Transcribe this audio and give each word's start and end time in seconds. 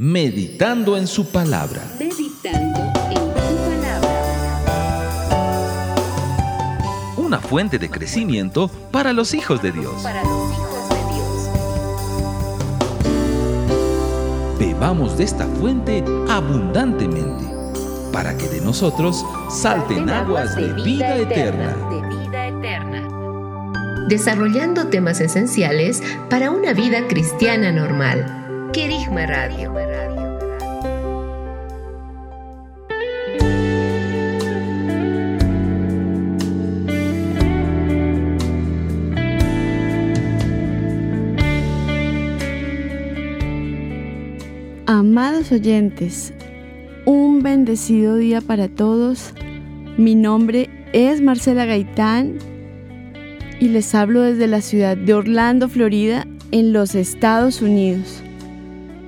Meditando 0.00 0.96
en 0.96 1.08
su 1.08 1.26
palabra. 1.32 1.82
Meditando 1.98 2.78
en 3.10 3.16
su 3.16 3.32
palabra. 3.32 4.62
Una 7.16 7.40
fuente 7.40 7.80
de 7.80 7.90
crecimiento 7.90 8.68
para 8.92 9.12
los 9.12 9.34
hijos 9.34 9.60
de 9.60 9.72
Dios. 9.72 10.00
Para 10.00 10.22
los 10.22 10.52
hijos 10.52 10.88
de 10.88 10.98
Dios. 11.14 11.50
Bebamos 14.60 15.18
de 15.18 15.24
esta 15.24 15.48
fuente 15.48 16.04
abundantemente, 16.30 17.44
para 18.12 18.38
que 18.38 18.46
de 18.46 18.60
nosotros 18.60 19.26
salten 19.50 20.08
aguas 20.10 20.54
de 20.54 20.74
vida 20.74 21.16
eterna. 21.16 21.76
Desarrollando 24.08 24.86
temas 24.86 25.20
esenciales 25.20 26.04
para 26.30 26.52
una 26.52 26.72
vida 26.72 27.08
cristiana 27.08 27.72
normal. 27.72 28.70
Querigma 28.72 29.26
Radio. 29.26 29.87
Oyentes, 45.52 46.32
un 47.06 47.42
bendecido 47.42 48.16
día 48.16 48.40
para 48.40 48.68
todos. 48.68 49.32
Mi 49.96 50.14
nombre 50.14 50.68
es 50.92 51.20
Marcela 51.20 51.64
Gaitán 51.64 52.38
y 53.58 53.68
les 53.68 53.94
hablo 53.94 54.22
desde 54.22 54.46
la 54.46 54.60
ciudad 54.60 54.96
de 54.96 55.14
Orlando, 55.14 55.68
Florida, 55.68 56.26
en 56.50 56.72
los 56.72 56.94
Estados 56.94 57.62
Unidos. 57.62 58.22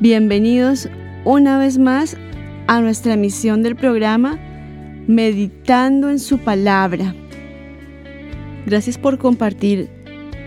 Bienvenidos 0.00 0.88
una 1.24 1.58
vez 1.58 1.78
más 1.78 2.16
a 2.66 2.80
nuestra 2.80 3.14
emisión 3.14 3.62
del 3.62 3.76
programa 3.76 4.38
Meditando 5.06 6.10
en 6.10 6.18
su 6.18 6.38
palabra. 6.38 7.14
Gracias 8.66 8.96
por 8.96 9.18
compartir 9.18 9.88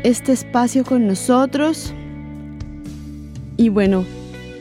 este 0.04 0.32
espacio 0.32 0.84
con 0.86 1.06
nosotros. 1.06 1.94
Y 3.58 3.70
bueno, 3.70 4.06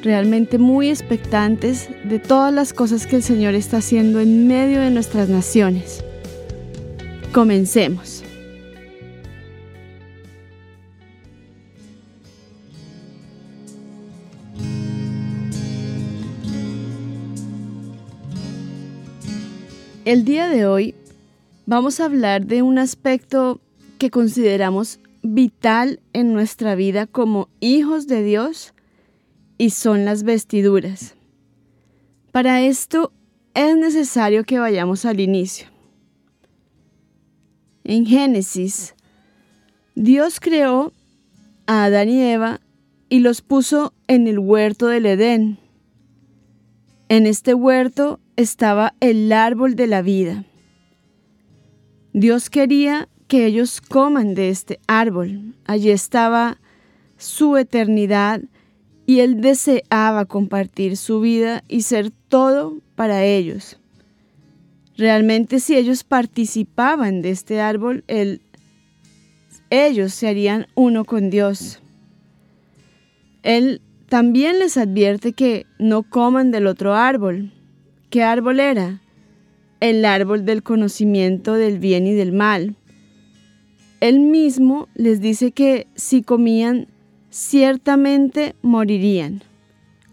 realmente 0.03 0.59
muy 0.59 0.89
expectantes 0.89 1.89
de 2.05 2.19
todas 2.19 2.53
las 2.53 2.73
cosas 2.73 3.07
que 3.07 3.17
el 3.17 3.23
Señor 3.23 3.55
está 3.55 3.79
haciendo 3.79 4.21
en 4.21 4.47
medio 4.47 4.81
de 4.81 4.91
nuestras 4.91 5.29
naciones. 5.29 6.05
Comencemos. 7.33 8.25
El 20.05 20.25
día 20.25 20.49
de 20.49 20.67
hoy 20.67 20.97
vamos 21.65 22.01
a 22.01 22.07
hablar 22.07 22.45
de 22.47 22.61
un 22.63 22.79
aspecto 22.79 23.61
que 23.99 24.11
consideramos 24.11 24.99
vital 25.23 26.01
en 26.13 26.33
nuestra 26.33 26.75
vida 26.75 27.07
como 27.07 27.49
hijos 27.61 28.09
de 28.09 28.25
Dios 28.25 28.75
y 29.63 29.71
son 29.71 30.05
las 30.05 30.25
vestiduras. 30.25 31.15
Para 32.33 32.63
esto 32.63 33.13
es 33.55 33.77
necesario 33.77 34.43
que 34.43 34.59
vayamos 34.59 35.05
al 35.05 35.21
inicio. 35.21 35.69
En 37.85 38.05
Génesis, 38.05 38.97
Dios 39.95 40.41
creó 40.41 40.93
a 41.69 41.85
Adán 41.85 42.09
y 42.09 42.23
Eva 42.23 42.61
y 43.09 43.21
los 43.21 43.41
puso 43.41 43.95
en 44.09 44.27
el 44.27 44.41
huerto 44.41 44.89
del 44.89 45.07
Edén. 45.07 45.59
En 47.09 47.25
este 47.25 47.55
huerto 47.55 48.19
estaba 48.35 48.95
el 48.99 49.31
árbol 49.31 49.77
de 49.77 49.87
la 49.87 50.03
vida. 50.03 50.45
Dios 52.13 52.51
quería 52.51 53.09
que 53.29 53.47
ellos 53.47 53.81
coman 53.81 54.35
de 54.35 54.49
este 54.49 54.81
árbol. 54.89 55.55
Allí 55.67 55.93
estaba 55.93 56.59
su 57.17 57.57
eternidad 57.57 58.43
y 59.13 59.21
Él 59.21 59.43
deseaba 59.43 60.25
compartir 60.25 60.97
su 60.97 61.21
vida 61.21 61.65
y 61.69 61.83
ser 61.83 62.11
todo 62.29 62.79
para 62.95 63.27
ellos. 63.27 63.79
Realmente 64.97 65.61
si 65.61 65.77
ellos 65.77 66.03
participaban 66.03 67.21
de 67.21 67.29
este 67.29 67.61
árbol, 67.61 68.05
ellos 69.69 70.15
se 70.15 70.29
harían 70.29 70.67
uno 70.75 71.05
con 71.05 71.29
Dios. 71.29 71.83
Él 73.43 73.83
también 74.09 74.59
les 74.59 74.79
advierte 74.79 75.35
que 75.35 75.67
no 75.79 76.05
coman 76.05 76.51
del 76.51 76.67
otro 76.67 76.95
árbol. 76.95 77.53
¿Qué 78.09 78.23
árbol 78.23 78.61
era? 78.61 79.03
El 79.81 80.07
árbol 80.07 80.47
del 80.47 80.63
conocimiento 80.63 81.53
del 81.53 81.79
bien 81.79 82.07
y 82.07 82.15
del 82.15 82.33
mal. 82.33 82.77
Él 84.01 84.21
mismo 84.21 84.89
les 84.95 85.21
dice 85.21 85.53
que 85.53 85.87
si 85.97 86.23
comían 86.23 86.89
ciertamente 87.33 88.55
morirían. 88.63 89.43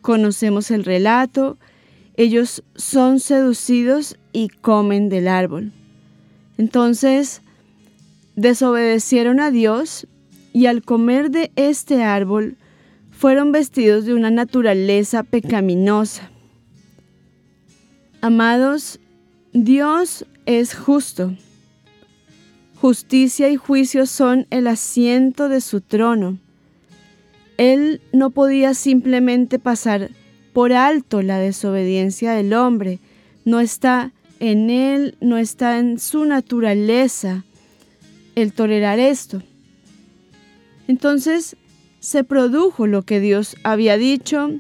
Conocemos 0.02 0.72
el 0.72 0.86
relato, 0.86 1.58
ellos 2.16 2.64
son 2.76 3.20
seducidos 3.20 4.18
y 4.32 4.48
comen 4.48 5.10
del 5.10 5.28
árbol. 5.28 5.72
Entonces, 6.58 7.42
desobedecieron 8.36 9.40
a 9.40 9.52
Dios 9.52 10.08
y 10.54 10.66
al 10.66 10.82
comer 10.82 11.30
de 11.30 11.52
este 11.56 12.04
árbol 12.04 12.56
fueron 13.12 13.52
vestidos 13.52 14.06
de 14.06 14.14
una 14.14 14.32
naturaleza 14.32 15.24
pecaminosa. 15.24 16.32
Amados, 18.22 19.00
Dios 19.52 20.26
es 20.46 20.74
justo. 20.74 21.36
Justicia 22.80 23.50
y 23.50 23.58
juicio 23.58 24.06
son 24.06 24.48
el 24.52 24.68
asiento 24.68 25.50
de 25.50 25.60
su 25.60 25.82
trono. 25.82 26.38
Él 27.60 28.00
no 28.14 28.30
podía 28.30 28.74
simplemente 28.74 29.60
pasar 29.60 30.12
por 30.54 30.72
alto 30.72 31.22
la 31.22 31.40
desobediencia 31.40 32.32
del 32.32 32.54
hombre. 32.54 33.00
No 33.44 33.60
está 33.60 34.14
en 34.40 34.70
él, 34.70 35.18
no 35.20 35.38
está 35.38 35.78
en 35.78 36.00
su 36.00 36.24
naturaleza 36.24 37.44
el 38.36 38.54
tolerar 38.54 39.00
esto. 39.00 39.44
Entonces 40.88 41.58
se 42.00 42.24
produjo 42.24 42.88
lo 42.88 43.02
que 43.02 43.20
Dios 43.20 43.58
había 43.64 43.98
dicho. 43.98 44.52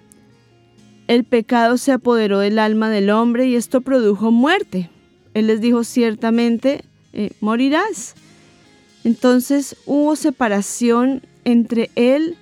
El 1.07 1.23
pecado 1.23 1.77
se 1.77 1.93
apoderó 1.93 2.39
del 2.39 2.59
alma 2.59 2.89
del 2.89 3.11
hombre 3.11 3.47
y 3.47 3.55
esto 3.55 3.79
produjo 3.79 4.29
muerte. 4.31 4.89
Él 5.33 5.47
les 5.47 5.61
dijo 5.61 5.85
ciertamente, 5.85 6.83
eh, 7.13 7.31
morirás. 7.39 8.15
Entonces 9.05 9.77
hubo 9.85 10.17
separación 10.17 11.21
entre 11.45 11.91
él 11.95 12.35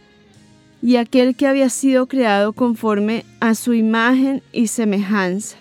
y 0.81 0.97
aquel 0.97 1.35
que 1.35 1.47
había 1.47 1.69
sido 1.69 2.07
creado 2.07 2.53
conforme 2.53 3.25
a 3.39 3.55
su 3.55 3.73
imagen 3.73 4.41
y 4.51 4.67
semejanza. 4.67 5.57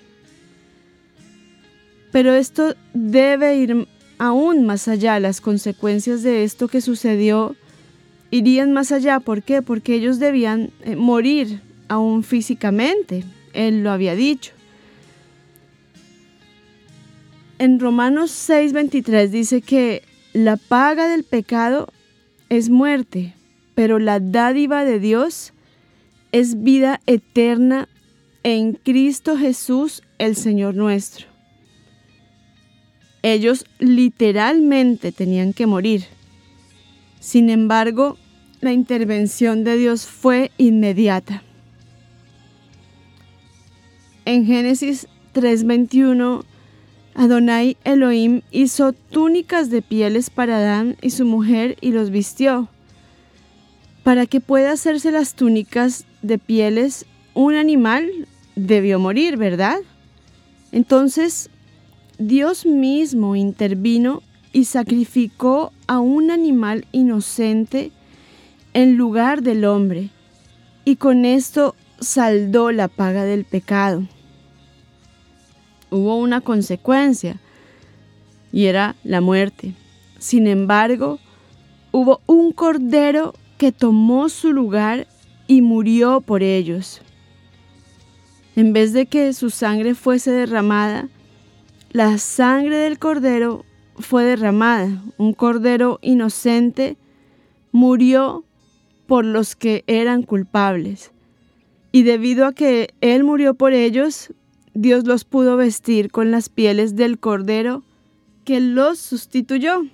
Pero 2.13 2.35
esto 2.35 2.75
debe 2.95 3.57
ir 3.57 3.87
aún 4.19 4.65
más 4.65 4.89
allá. 4.89 5.21
Las 5.21 5.41
consecuencias 5.41 6.23
de 6.23 6.45
esto 6.45 6.69
que 6.69 6.81
sucedió 6.81 7.57
irían 8.31 8.73
más 8.73 8.93
allá. 8.93 9.21
¿Por 9.21 9.43
qué? 9.43 9.63
Porque 9.63 9.95
ellos 9.95 10.19
debían 10.19 10.71
eh, 10.83 10.97
morir 10.97 11.61
aún 11.89 12.23
físicamente. 12.23 13.25
Él 13.53 13.83
lo 13.83 13.91
había 13.91 14.15
dicho. 14.15 14.53
En 17.59 17.81
Romanos 17.81 18.31
6:23 18.31 19.29
dice 19.29 19.63
que 19.63 20.03
la 20.35 20.57
paga 20.57 21.09
del 21.09 21.25
pecado 21.25 21.89
es 22.51 22.69
muerte, 22.69 23.36
pero 23.77 23.99
la 23.99 24.21
dádiva 24.21 24.87
de 24.87 24.99
Dios 24.99 25.53
es 26.33 26.63
vida 26.63 27.01
eterna 27.07 27.89
en 28.43 28.73
Cristo 28.73 29.37
Jesús, 29.37 30.03
el 30.19 30.35
Señor 30.35 30.75
nuestro. 30.75 31.27
Ellos 33.23 33.67
literalmente 33.79 35.13
tenían 35.13 35.53
que 35.53 35.67
morir. 35.67 36.07
Sin 37.21 37.51
embargo, 37.51 38.17
la 38.63 38.73
intervención 38.73 39.63
de 39.63 39.77
Dios 39.77 40.07
fue 40.07 40.53
inmediata. 40.57 41.43
En 44.25 44.47
Génesis 44.47 45.07
3:21, 45.35 46.45
Adonai 47.15 47.77
Elohim 47.85 48.41
hizo 48.51 48.95
túnicas 48.95 49.69
de 49.69 49.83
pieles 49.83 50.31
para 50.31 50.57
Adán 50.57 50.97
y 51.03 51.11
su 51.11 51.27
mujer 51.27 51.77
y 51.83 51.93
los 51.93 52.09
vistió. 52.09 52.71
Para 54.07 54.27
que 54.27 54.41
pueda 54.41 54.71
hacerse 54.71 55.11
las 55.11 55.35
túnicas 55.35 56.05
de 56.23 56.39
pieles, 56.39 57.07
un 57.35 57.57
animal 57.57 58.09
debió 58.55 59.01
morir, 59.01 59.37
¿verdad? 59.37 59.79
Entonces, 60.71 61.51
Dios 62.17 62.67
mismo 62.67 63.35
intervino 63.35 64.23
y 64.53 64.67
sacrificó 64.67 65.73
a 65.89 65.99
un 65.99 66.31
animal 66.31 66.87
inocente 66.93 67.91
en 68.75 68.97
lugar 68.97 69.43
del 69.43 69.65
hombre, 69.65 70.11
y 70.85 70.95
con 70.95 71.25
esto 71.25 71.75
saldó 71.99 72.71
la 72.71 72.87
paga 72.87 73.25
del 73.25 73.45
pecado. 73.45 74.07
Hubo 75.91 76.17
una 76.17 76.43
consecuencia 76.43 77.41
y 78.53 78.67
era 78.67 78.95
la 79.03 79.21
muerte. 79.21 79.75
Sin 80.21 80.47
embargo, 80.47 81.19
hubo 81.91 82.21
un 82.27 82.53
cordero 82.53 83.35
que 83.59 83.73
tomó 83.73 84.29
su 84.29 84.53
lugar 84.53 85.07
y 85.47 85.63
murió 85.63 86.21
por 86.21 86.43
ellos. 86.43 87.01
En 88.55 88.73
vez 88.73 88.93
de 88.93 89.07
que 89.07 89.33
su 89.33 89.51
sangre 89.51 89.95
fuese 89.95 90.31
derramada, 90.31 91.09
la 91.91 92.19
sangre 92.19 92.77
del 92.77 92.99
cordero 92.99 93.65
fue 93.99 94.25
derramada. 94.25 95.03
Un 95.19 95.33
cordero 95.33 95.99
inocente 96.03 96.97
murió 97.73 98.45
por 99.07 99.25
los 99.25 99.57
que 99.57 99.85
eran 99.87 100.23
culpables. 100.23 101.13
Y 101.93 102.03
debido 102.03 102.47
a 102.47 102.53
que 102.53 102.95
Él 103.01 103.25
murió 103.25 103.55
por 103.55 103.73
ellos, 103.73 104.33
Dios 104.75 105.07
los 105.07 105.25
pudo 105.25 105.57
vestir 105.57 106.11
con 106.11 106.31
las 106.31 106.49
pieles 106.49 106.97
del 106.97 107.19
cordero 107.19 107.83
que 108.45 108.61
los 108.61 108.99
sustituyó. 108.99 109.87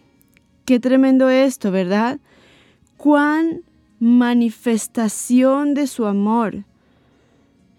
Qué 0.65 0.81
tremendo 0.81 1.29
esto, 1.31 1.71
¿verdad? 1.71 2.19
Cuán 3.03 3.63
manifestación 3.99 5.75
de 5.75 5.89
su 5.89 6.07
amor. 6.07 6.63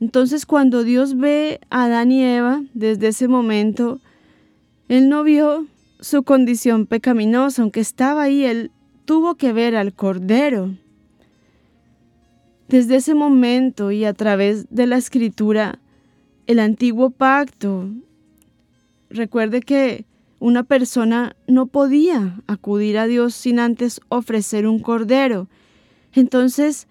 Entonces 0.01 0.45
cuando 0.45 0.83
Dios 0.83 1.15
ve 1.15 1.61
a 1.69 1.85
Adán 1.85 2.11
y 2.11 2.21
Eva, 2.25 2.61
desde 2.73 3.07
ese 3.07 3.29
momento, 3.29 4.01
Él 4.89 5.07
no 5.07 5.23
vio 5.23 5.65
su 6.01 6.23
condición 6.23 6.87
pecaminosa, 6.87 7.61
aunque 7.61 7.79
estaba 7.79 8.23
ahí, 8.23 8.43
Él 8.43 8.71
tuvo 9.05 9.35
que 9.35 9.53
ver 9.53 9.77
al 9.77 9.93
Cordero. 9.93 10.75
Desde 12.67 12.97
ese 12.97 13.15
momento 13.15 13.93
y 13.93 14.03
a 14.03 14.13
través 14.13 14.65
de 14.71 14.87
la 14.87 14.97
escritura, 14.97 15.79
el 16.47 16.59
antiguo 16.59 17.11
pacto, 17.11 17.87
recuerde 19.09 19.61
que 19.61 20.03
una 20.43 20.63
persona 20.63 21.37
no 21.47 21.67
podía 21.67 22.41
acudir 22.47 22.97
a 22.97 23.07
Dios 23.07 23.33
sin 23.33 23.59
antes 23.59 24.01
ofrecer 24.09 24.67
un 24.67 24.79
cordero. 24.79 25.47
Entonces, 26.11 26.89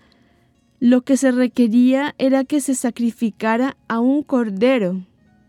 lo 0.80 1.02
que 1.02 1.18
se 1.18 1.32
requería 1.32 2.14
era 2.16 2.44
que 2.44 2.62
se 2.62 2.74
sacrificara 2.74 3.76
a 3.88 4.00
un 4.00 4.22
cordero 4.22 5.02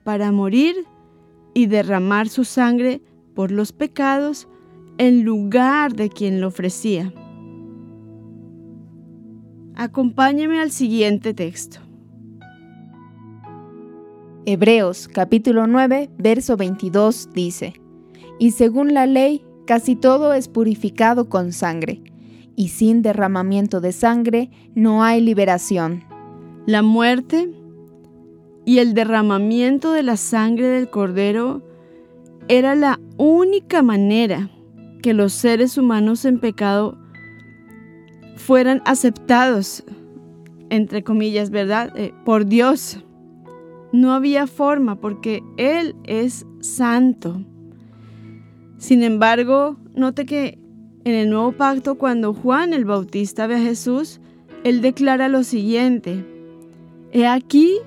para 0.03 0.33
morir 0.33 0.75
y 1.53 1.67
derramar 1.67 2.27
su 2.27 2.43
sangre 2.43 3.01
por 3.35 3.51
los 3.51 3.71
pecados 3.71 4.49
en 4.97 5.23
lugar 5.23 5.93
de 5.93 6.09
quien 6.09 6.41
lo 6.41 6.47
ofrecía. 6.47 7.13
Acompáñeme 9.75 10.59
al 10.59 10.71
siguiente 10.71 11.33
texto. 11.33 11.79
Hebreos 14.45 15.07
capítulo 15.07 15.67
9, 15.67 16.09
verso 16.17 16.57
22 16.57 17.29
dice, 17.33 17.75
Y 18.39 18.51
según 18.51 18.93
la 18.93 19.05
ley, 19.05 19.43
casi 19.65 19.95
todo 19.95 20.33
es 20.33 20.47
purificado 20.47 21.29
con 21.29 21.51
sangre, 21.51 22.01
y 22.55 22.69
sin 22.69 23.01
derramamiento 23.01 23.81
de 23.81 23.91
sangre 23.91 24.49
no 24.75 25.03
hay 25.03 25.21
liberación. 25.21 26.03
La 26.65 26.81
muerte 26.81 27.49
y 28.65 28.79
el 28.79 28.93
derramamiento 28.93 29.91
de 29.91 30.03
la 30.03 30.17
sangre 30.17 30.67
del 30.67 30.89
cordero 30.89 31.61
era 32.47 32.75
la 32.75 32.99
única 33.17 33.81
manera 33.81 34.49
que 35.01 35.13
los 35.13 35.33
seres 35.33 35.77
humanos 35.77 36.25
en 36.25 36.39
pecado 36.39 36.97
fueran 38.35 38.81
aceptados, 38.85 39.83
entre 40.69 41.03
comillas, 41.03 41.49
¿verdad? 41.49 41.91
Eh, 41.97 42.13
por 42.25 42.45
Dios. 42.45 43.03
No 43.91 44.13
había 44.13 44.47
forma 44.47 44.99
porque 44.99 45.43
Él 45.57 45.95
es 46.05 46.45
santo. 46.61 47.41
Sin 48.83 49.01
embargo, 49.01 49.77
note 49.95 50.25
que 50.25 50.59
en 51.05 51.15
el 51.15 51.29
nuevo 51.29 51.53
pacto, 51.53 51.95
cuando 51.95 52.33
Juan 52.33 52.73
el 52.73 52.83
Bautista 52.83 53.47
ve 53.47 53.55
a 53.55 53.59
Jesús, 53.59 54.19
Él 54.65 54.81
declara 54.81 55.29
lo 55.29 55.45
siguiente. 55.45 56.25
He 57.13 57.25
aquí 57.25 57.77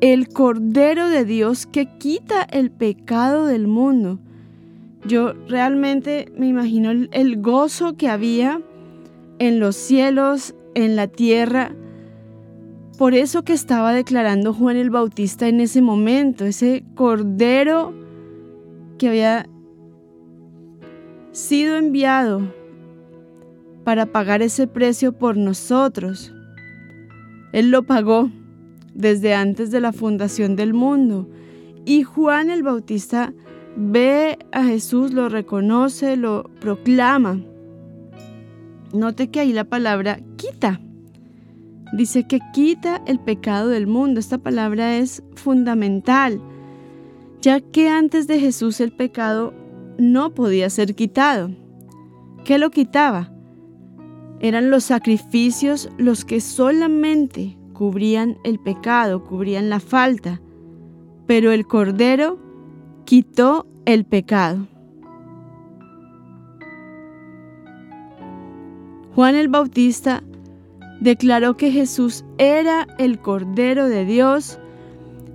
el 0.00 0.26
Cordero 0.26 1.08
de 1.08 1.24
Dios 1.24 1.66
que 1.66 1.86
quita 1.98 2.42
el 2.42 2.72
pecado 2.72 3.46
del 3.46 3.68
mundo. 3.68 4.18
Yo 5.06 5.34
realmente 5.46 6.32
me 6.36 6.48
imagino 6.48 6.90
el, 6.90 7.40
gozo 7.40 7.96
que 7.96 8.08
había 8.08 8.60
en 9.38 9.60
los 9.60 9.76
cielos, 9.76 10.56
en 10.74 10.96
la 10.96 11.06
tierra, 11.06 11.76
por 12.98 13.14
eso 13.14 13.44
que 13.44 13.52
estaba 13.52 13.92
declarando 13.92 14.52
Juan 14.52 14.78
el 14.78 14.90
Bautista 14.90 15.46
en 15.46 15.60
ese 15.60 15.80
momento, 15.80 16.44
ese 16.44 16.82
cordero 16.96 17.94
que 18.98 19.08
había 19.08 19.46
sido 21.36 21.76
enviado 21.76 22.40
para 23.84 24.06
pagar 24.06 24.40
ese 24.40 24.66
precio 24.66 25.12
por 25.12 25.36
nosotros. 25.36 26.32
Él 27.52 27.70
lo 27.70 27.82
pagó 27.82 28.30
desde 28.94 29.34
antes 29.34 29.70
de 29.70 29.80
la 29.80 29.92
fundación 29.92 30.56
del 30.56 30.72
mundo. 30.72 31.28
Y 31.84 32.04
Juan 32.04 32.48
el 32.48 32.62
Bautista 32.62 33.34
ve 33.76 34.38
a 34.50 34.64
Jesús, 34.64 35.12
lo 35.12 35.28
reconoce, 35.28 36.16
lo 36.16 36.44
proclama. 36.58 37.38
Note 38.94 39.28
que 39.28 39.40
ahí 39.40 39.52
la 39.52 39.64
palabra 39.64 40.20
quita 40.36 40.80
Dice 41.92 42.26
que 42.26 42.40
quita 42.54 43.02
el 43.06 43.20
pecado 43.20 43.68
del 43.68 43.86
mundo. 43.86 44.20
Esta 44.20 44.38
palabra 44.38 44.96
es 44.96 45.22
fundamental, 45.34 46.40
ya 47.42 47.60
que 47.60 47.90
antes 47.90 48.26
de 48.26 48.40
Jesús 48.40 48.80
el 48.80 48.90
pecado 48.90 49.52
no 49.98 50.34
podía 50.34 50.70
ser 50.70 50.94
quitado. 50.94 51.50
¿Qué 52.44 52.58
lo 52.58 52.70
quitaba? 52.70 53.32
Eran 54.40 54.70
los 54.70 54.84
sacrificios 54.84 55.88
los 55.98 56.24
que 56.24 56.40
solamente 56.40 57.56
cubrían 57.72 58.38
el 58.44 58.58
pecado, 58.58 59.24
cubrían 59.24 59.70
la 59.70 59.80
falta, 59.80 60.40
pero 61.26 61.52
el 61.52 61.66
Cordero 61.66 62.38
quitó 63.04 63.66
el 63.84 64.04
pecado. 64.04 64.66
Juan 69.14 69.34
el 69.34 69.48
Bautista 69.48 70.22
declaró 71.00 71.56
que 71.56 71.70
Jesús 71.70 72.24
era 72.36 72.86
el 72.98 73.18
Cordero 73.18 73.88
de 73.88 74.04
Dios, 74.04 74.58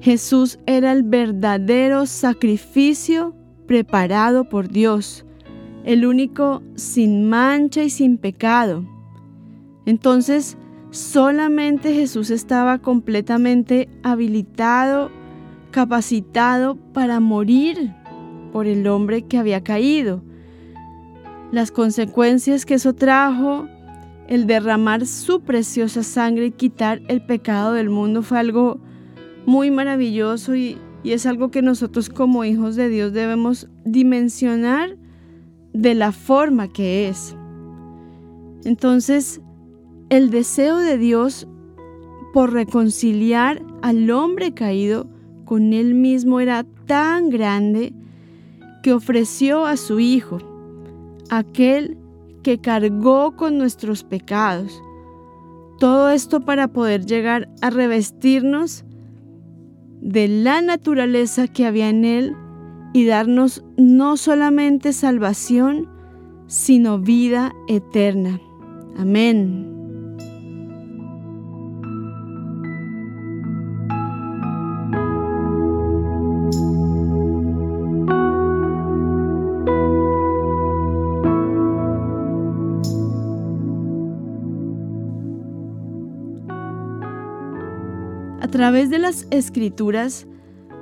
Jesús 0.01 0.59
era 0.67 0.91
el 0.91 1.03
verdadero 1.03 2.05
sacrificio 2.05 3.35
preparado 3.71 4.43
por 4.43 4.67
Dios, 4.67 5.23
el 5.85 6.05
único 6.05 6.61
sin 6.75 7.29
mancha 7.29 7.81
y 7.81 7.89
sin 7.89 8.17
pecado. 8.17 8.83
Entonces, 9.85 10.57
solamente 10.89 11.93
Jesús 11.93 12.31
estaba 12.31 12.79
completamente 12.79 13.87
habilitado, 14.03 15.09
capacitado 15.71 16.75
para 16.91 17.21
morir 17.21 17.95
por 18.51 18.67
el 18.67 18.85
hombre 18.87 19.21
que 19.21 19.37
había 19.37 19.63
caído. 19.63 20.21
Las 21.53 21.71
consecuencias 21.71 22.65
que 22.65 22.73
eso 22.73 22.93
trajo 22.93 23.69
el 24.27 24.47
derramar 24.47 25.05
su 25.05 25.43
preciosa 25.43 26.03
sangre 26.03 26.47
y 26.47 26.51
quitar 26.51 27.01
el 27.07 27.25
pecado 27.25 27.71
del 27.71 27.89
mundo 27.89 28.21
fue 28.21 28.37
algo 28.37 28.81
muy 29.45 29.71
maravilloso 29.71 30.55
y, 30.55 30.77
es 31.03 31.25
algo 31.25 31.49
que 31.49 31.61
nosotros 31.61 32.09
como 32.09 32.43
hijos 32.45 32.75
de 32.75 32.87
Dios 32.87 33.11
debemos 33.11 33.67
dimensionar 33.83 34.97
de 35.73 35.95
la 35.95 36.11
forma 36.11 36.67
que 36.67 37.09
es. 37.09 37.35
Entonces, 38.63 39.41
el 40.09 40.29
deseo 40.29 40.77
de 40.77 40.97
Dios 40.97 41.47
por 42.33 42.53
reconciliar 42.53 43.63
al 43.81 44.09
hombre 44.11 44.53
caído 44.53 45.07
con 45.45 45.73
él 45.73 45.95
mismo 45.95 46.39
era 46.39 46.65
tan 46.85 47.29
grande 47.29 47.93
que 48.83 48.93
ofreció 48.93 49.65
a 49.65 49.77
su 49.77 49.99
Hijo, 49.99 50.37
aquel 51.29 51.97
que 52.43 52.59
cargó 52.59 53.35
con 53.35 53.57
nuestros 53.57 54.03
pecados. 54.03 54.81
Todo 55.79 56.09
esto 56.09 56.41
para 56.41 56.67
poder 56.67 57.05
llegar 57.05 57.49
a 57.61 57.69
revestirnos 57.69 58.85
de 60.01 60.27
la 60.27 60.61
naturaleza 60.61 61.47
que 61.47 61.65
había 61.65 61.89
en 61.89 62.03
Él 62.03 62.35
y 62.93 63.05
darnos 63.05 63.63
no 63.77 64.17
solamente 64.17 64.91
salvación, 64.91 65.87
sino 66.47 66.99
vida 66.99 67.53
eterna. 67.67 68.41
Amén. 68.97 69.70
Través 88.51 88.89
de 88.89 88.99
las 88.99 89.25
escrituras 89.31 90.27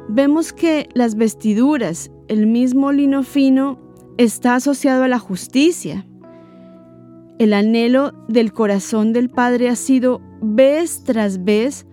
vemos 0.10 0.52
que 0.52 0.90
las 0.94 1.16
vestiduras, 1.16 2.12
el 2.28 2.48
mismo 2.48 2.92
lino 2.92 3.24
fino, 3.24 3.80
está 4.18 4.56
asociado 4.56 5.04
a 5.04 5.08
la 5.08 5.20
justicia. 5.20 6.06
El 7.38 7.54
anhelo 7.54 8.12
del 8.28 8.52
corazón 8.52 9.14
del 9.14 9.30
Padre 9.30 9.70
ha 9.70 9.76
sido 9.76 10.20
vez 10.42 11.04
tras 11.04 11.46
vez 11.46 11.86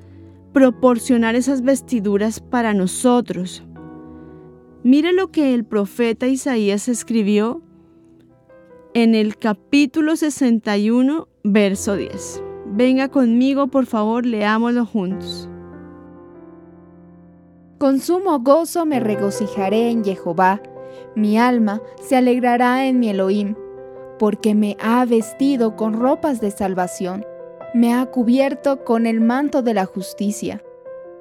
proporcionar 0.52 1.37
esas 1.37 1.62
vestiduras 1.62 2.40
para 2.40 2.73
nosotros. 2.75 3.62
Mire 4.83 5.12
lo 5.12 5.30
que 5.30 5.54
el 5.54 5.64
profeta 5.64 6.26
Isaías 6.26 6.88
escribió 6.88 7.62
en 8.95 9.14
el 9.14 9.37
capítulo 9.37 10.16
61, 10.16 11.28
verso 11.45 11.97
10. 11.97 12.42
Venga 12.73 13.09
conmigo, 13.09 13.66
por 13.66 13.85
favor, 13.85 14.25
leámoslo 14.25 14.87
juntos. 14.87 15.50
Con 17.78 18.00
sumo 18.00 18.38
gozo 18.40 18.87
me 18.87 19.00
regocijaré 19.00 19.90
en 19.90 20.02
Jehová, 20.02 20.62
mi 21.14 21.38
alma 21.38 21.83
se 22.00 22.16
alegrará 22.16 22.87
en 22.87 22.99
mi 22.99 23.11
Elohim, 23.11 23.54
porque 24.18 24.54
me 24.54 24.78
ha 24.80 25.04
vestido 25.04 25.76
con 25.76 25.92
ropas 25.92 26.40
de 26.40 26.50
salvación, 26.50 27.26
me 27.75 27.92
ha 27.92 28.06
cubierto 28.06 28.83
con 28.83 29.04
el 29.04 29.21
manto 29.21 29.61
de 29.61 29.75
la 29.75 29.85
justicia, 29.85 30.62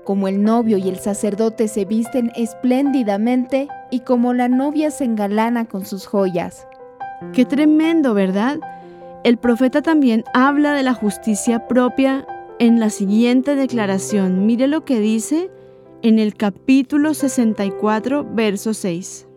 como 0.06 0.30
el 0.30 0.44
novio 0.44 0.78
y 0.78 0.88
el 0.88 0.98
sacerdote 0.98 1.68
se 1.68 1.84
visten 1.84 2.32
espléndidamente 2.38 3.68
y 3.92 4.00
como 4.02 4.34
la 4.34 4.48
novia 4.48 4.92
se 4.92 5.04
engalana 5.04 5.66
con 5.66 5.86
sus 5.86 6.06
joyas. 6.06 6.66
Qué 7.34 7.44
tremendo, 7.44 8.14
¿verdad? 8.14 8.60
El 9.26 9.38
profeta 9.38 9.82
también 9.82 10.24
habla 10.34 10.74
de 10.74 10.84
la 10.84 10.94
justicia 10.94 11.68
propia 11.68 12.26
en 12.60 12.80
la 12.80 12.90
siguiente 12.90 13.56
declaración. 13.56 14.46
Mire 14.46 14.68
lo 14.68 14.86
que 14.86 15.02
dice 15.02 15.50
en 16.02 16.20
el 16.20 16.36
capítulo 16.36 17.14
64, 17.14 18.28
verso 18.34 18.74
6. 18.74 19.28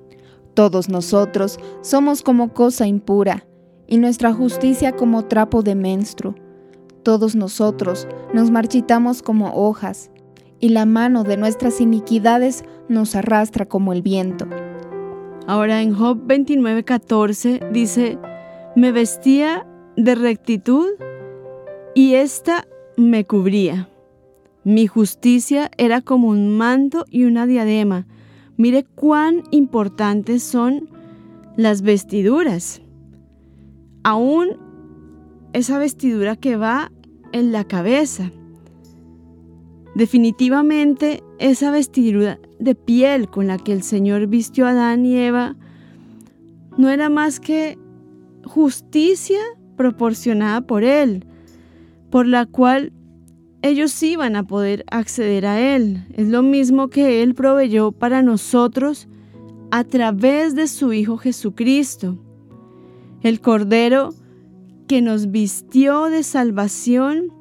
Todos 0.54 0.88
nosotros 0.88 1.58
somos 1.82 2.22
como 2.22 2.52
cosa 2.52 2.86
impura, 2.86 3.46
y 3.86 3.98
nuestra 3.98 4.32
justicia 4.32 4.92
como 4.92 5.24
trapo 5.24 5.62
de 5.62 5.74
menstruo. 5.74 6.34
Todos 7.02 7.34
nosotros 7.34 8.06
nos 8.34 8.50
marchitamos 8.50 9.22
como 9.22 9.52
hojas, 9.54 10.10
y 10.60 10.70
la 10.70 10.84
mano 10.84 11.24
de 11.24 11.36
nuestras 11.36 11.80
iniquidades 11.80 12.64
nos 12.88 13.14
arrastra 13.14 13.66
como 13.66 13.92
el 13.92 14.02
viento. 14.02 14.46
Ahora 15.46 15.80
en 15.80 15.94
Job 15.94 16.26
29:14 16.26 17.70
dice, 17.72 18.18
me 18.76 18.92
vestía 18.92 19.66
de 19.96 20.14
rectitud 20.14 20.88
y 21.94 22.14
ésta 22.14 22.68
me 22.96 23.24
cubría. 23.24 23.88
Mi 24.64 24.86
justicia 24.86 25.70
era 25.78 26.00
como 26.00 26.28
un 26.28 26.56
manto 26.56 27.04
y 27.10 27.24
una 27.24 27.46
diadema. 27.46 28.06
Mire 28.56 28.84
cuán 28.84 29.42
importantes 29.50 30.42
son 30.42 30.88
las 31.56 31.82
vestiduras. 31.82 32.82
Aún 34.02 34.56
esa 35.52 35.78
vestidura 35.78 36.36
que 36.36 36.56
va 36.56 36.92
en 37.32 37.52
la 37.52 37.64
cabeza. 37.64 38.30
Definitivamente 39.94 41.22
esa 41.38 41.70
vestidura 41.70 42.38
de 42.58 42.74
piel 42.74 43.28
con 43.28 43.46
la 43.46 43.58
que 43.58 43.72
el 43.72 43.82
Señor 43.82 44.26
vistió 44.26 44.66
a 44.66 44.70
Adán 44.70 45.04
y 45.06 45.16
Eva 45.16 45.56
no 46.76 46.88
era 46.90 47.08
más 47.08 47.40
que 47.40 47.76
justicia 48.44 49.40
proporcionada 49.76 50.60
por 50.60 50.84
Él, 50.84 51.24
por 52.10 52.26
la 52.26 52.46
cual 52.46 52.92
ellos 53.62 54.02
iban 54.02 54.36
a 54.36 54.46
poder 54.46 54.84
acceder 54.90 55.46
a 55.46 55.74
Él. 55.74 56.06
Es 56.14 56.28
lo 56.28 56.42
mismo 56.42 56.88
que 56.88 57.22
Él 57.22 57.34
proveyó 57.34 57.92
para 57.92 58.22
nosotros 58.22 59.08
a 59.70 59.84
través 59.84 60.54
de 60.54 60.66
su 60.66 60.92
Hijo 60.92 61.18
Jesucristo, 61.18 62.16
el 63.22 63.40
Cordero 63.40 64.14
que 64.86 65.02
nos 65.02 65.30
vistió 65.30 66.04
de 66.04 66.22
salvación 66.22 67.32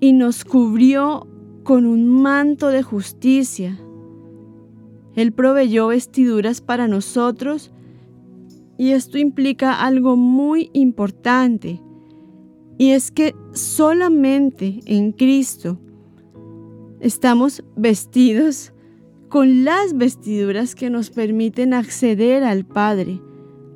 y 0.00 0.12
nos 0.12 0.44
cubrió 0.44 1.26
con 1.64 1.84
un 1.86 2.08
manto 2.08 2.68
de 2.68 2.82
justicia. 2.82 3.78
Él 5.14 5.32
proveyó 5.32 5.88
vestiduras 5.88 6.60
para 6.60 6.88
nosotros 6.88 7.70
y 8.78 8.90
esto 8.90 9.18
implica 9.18 9.84
algo 9.84 10.16
muy 10.16 10.70
importante 10.72 11.80
y 12.78 12.90
es 12.90 13.10
que 13.10 13.34
solamente 13.54 14.80
en 14.84 15.12
Cristo 15.12 15.78
estamos 17.00 17.64
vestidos 17.76 18.72
con 19.28 19.64
las 19.64 19.96
vestiduras 19.96 20.74
que 20.74 20.90
nos 20.90 21.10
permiten 21.10 21.74
acceder 21.74 22.44
al 22.44 22.64
Padre. 22.64 23.20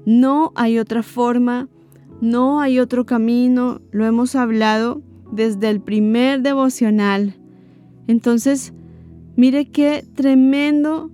No 0.07 0.53
hay 0.55 0.79
otra 0.79 1.03
forma, 1.03 1.69
no 2.21 2.61
hay 2.61 2.79
otro 2.79 3.07
camino, 3.07 3.81
lo 3.91 4.05
hemos 4.05 4.35
hablado 4.35 5.03
desde 5.33 5.69
el 5.71 5.81
primer 5.81 6.43
devocional. 6.43 7.35
Entonces, 8.07 8.73
mire 9.37 9.67
qué 9.67 10.05
tremendo 10.15 11.11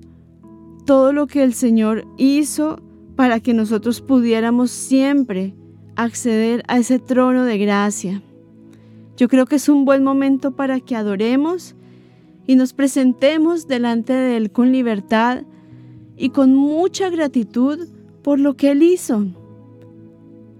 todo 0.86 1.12
lo 1.12 1.26
que 1.26 1.42
el 1.42 1.54
Señor 1.54 2.06
hizo 2.18 2.82
para 3.16 3.40
que 3.40 3.54
nosotros 3.54 4.00
pudiéramos 4.00 4.70
siempre 4.70 5.54
acceder 5.96 6.62
a 6.68 6.78
ese 6.78 6.98
trono 6.98 7.44
de 7.44 7.58
gracia. 7.58 8.22
Yo 9.16 9.28
creo 9.28 9.46
que 9.46 9.56
es 9.56 9.68
un 9.68 9.84
buen 9.84 10.02
momento 10.02 10.52
para 10.52 10.80
que 10.80 10.96
adoremos 10.96 11.74
y 12.46 12.56
nos 12.56 12.72
presentemos 12.72 13.66
delante 13.66 14.12
de 14.12 14.36
Él 14.36 14.50
con 14.50 14.72
libertad 14.72 15.42
y 16.16 16.30
con 16.30 16.54
mucha 16.54 17.10
gratitud 17.10 17.88
por 18.22 18.38
lo 18.40 18.56
que 18.56 18.70
Él 18.72 18.82
hizo. 18.82 19.26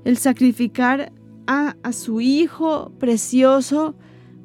El 0.05 0.17
sacrificar 0.17 1.13
a, 1.47 1.75
su 1.93 2.21
Hijo 2.21 2.93
precioso 2.99 3.95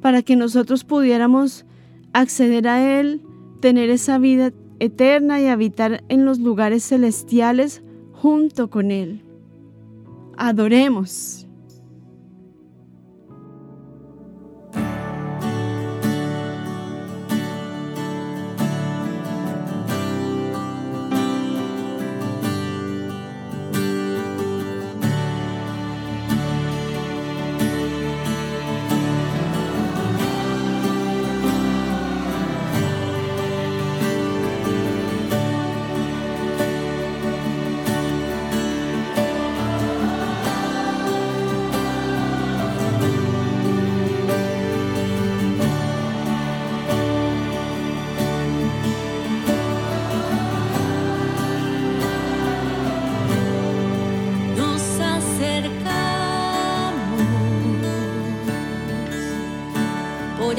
para 0.01 0.21
que 0.21 0.35
nosotros 0.35 0.83
pudiéramos 0.83 1.65
acceder 2.13 2.67
a 2.67 2.99
Él, 2.99 3.21
tener 3.59 3.89
esa 3.89 4.17
vida 4.17 4.51
eterna 4.79 5.41
y 5.41 5.47
habitar 5.47 6.03
en 6.09 6.25
los 6.25 6.39
lugares 6.39 6.83
celestiales 6.83 7.83
junto 8.13 8.69
con 8.69 8.91
Él 8.91 9.23
adoremos. 10.39 11.38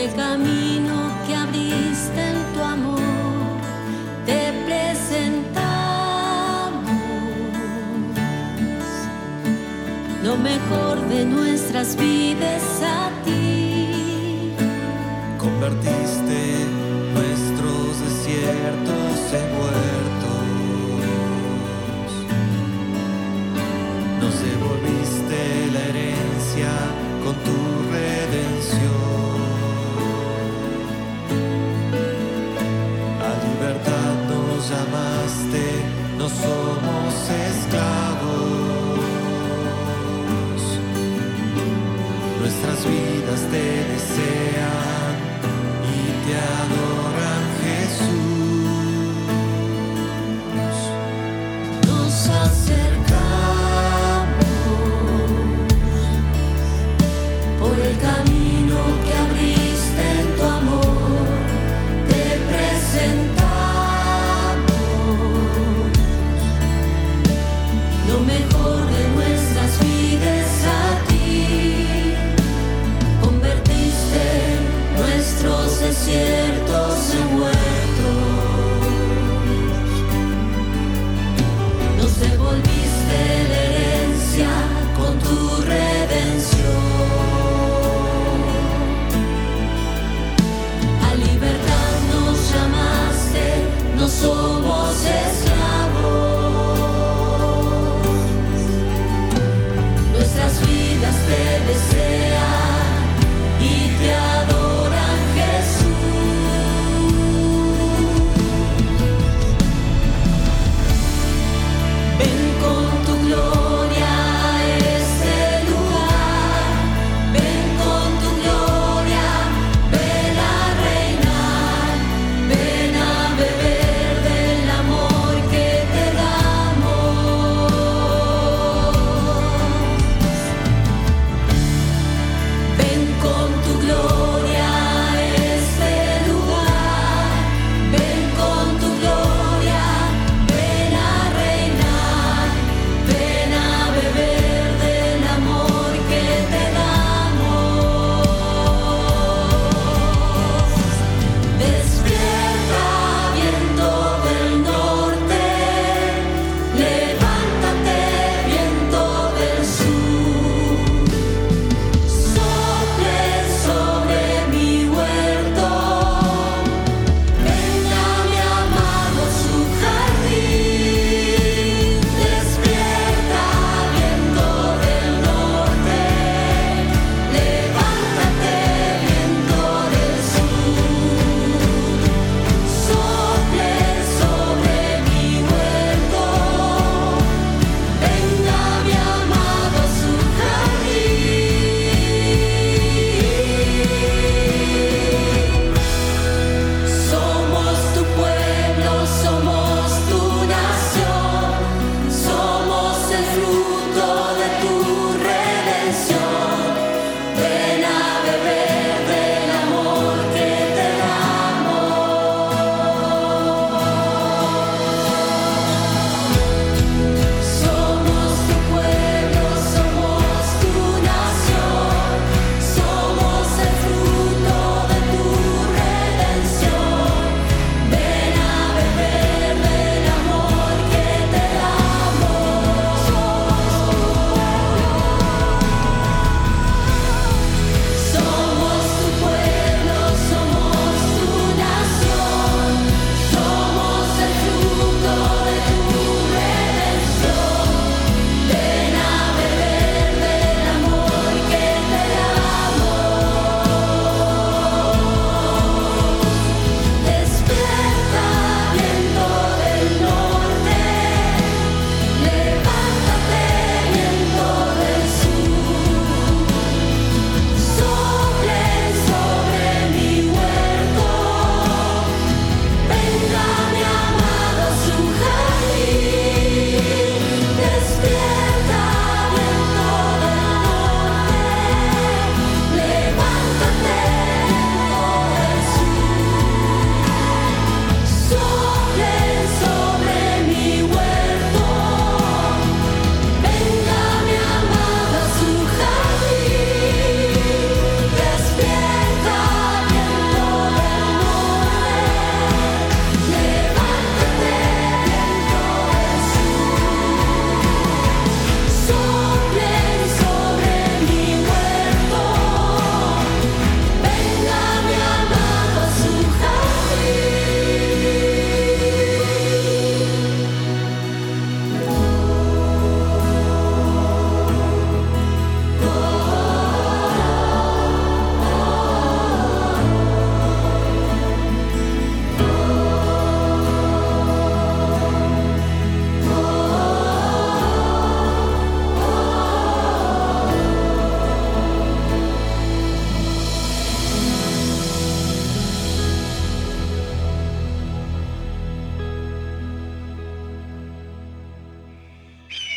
El 0.01 0.15
camino 0.15 0.70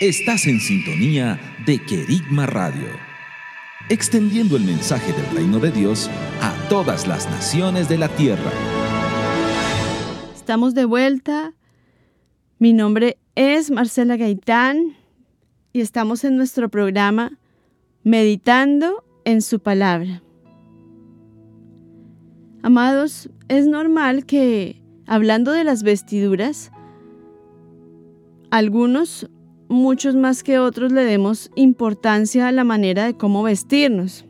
Estás 0.04 0.48
en 0.48 0.60
sintonía 0.60 1.40
de 1.66 1.80
Querigma 1.82 2.46
Radio, 2.46 2.90
extendiendo 3.88 4.58
el 4.58 4.66
mensaje 4.66 5.14
del 5.14 5.26
reino 5.34 5.60
de 5.60 5.72
Dios 5.72 6.10
a 6.42 6.54
todas 6.68 7.08
las 7.08 7.26
naciones 7.30 7.88
de 7.88 7.98
la 7.98 8.10
tierra. 8.10 8.52
Estamos 10.36 10.76
de 10.76 10.84
vuelta. 10.84 11.54
Mi 12.60 12.74
nombre 12.74 13.18
es 13.36 13.72
Marcela 13.72 14.18
Gaitán 14.18 14.98
y 15.72 15.80
estamos 15.80 16.26
en 16.26 16.36
nuestro 16.36 16.68
programa 16.68 17.40
Meditando 18.04 19.06
en 19.24 19.42
su 19.42 19.62
palabra. 19.62 20.22
Amados, 22.62 23.30
es 23.48 23.68
normal 23.68 24.26
que, 24.26 24.82
hablando 25.08 25.54
de 25.54 25.64
las 25.64 25.82
vestiduras, 25.82 26.74
algunos 28.52 29.30
muchos 29.68 30.16
más 30.16 30.44
que 30.44 30.60
otros 30.60 30.92
le 30.92 31.04
demos 31.04 31.52
importancia 31.56 32.48
a 32.48 32.52
la 32.52 32.64
manera 32.64 33.06
de 33.06 33.16
cómo 33.16 33.44
vestirnos, 33.44 34.26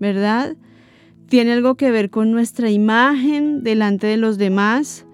¿verdad? 0.00 0.56
Tiene 1.28 1.52
algo 1.52 1.76
que 1.76 1.90
ver 1.90 2.10
con 2.10 2.30
nuestra 2.30 2.70
imagen 2.70 3.62
delante 3.62 4.06
de 4.06 4.16
los 4.16 4.38
demás. 4.38 5.06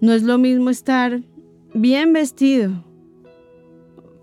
No 0.00 0.12
es 0.12 0.22
lo 0.22 0.38
mismo 0.38 0.70
estar 0.70 1.22
bien 1.74 2.12
vestido 2.12 2.84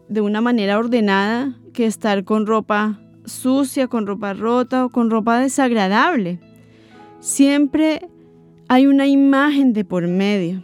de 0.07 0.21
una 0.21 0.41
manera 0.41 0.77
ordenada 0.77 1.57
que 1.73 1.85
estar 1.85 2.23
con 2.23 2.45
ropa 2.45 2.99
sucia, 3.25 3.87
con 3.87 4.05
ropa 4.05 4.33
rota 4.33 4.85
o 4.85 4.89
con 4.89 5.09
ropa 5.09 5.39
desagradable. 5.39 6.39
Siempre 7.19 8.07
hay 8.67 8.87
una 8.87 9.07
imagen 9.07 9.73
de 9.73 9.85
por 9.85 10.07
medio. 10.07 10.63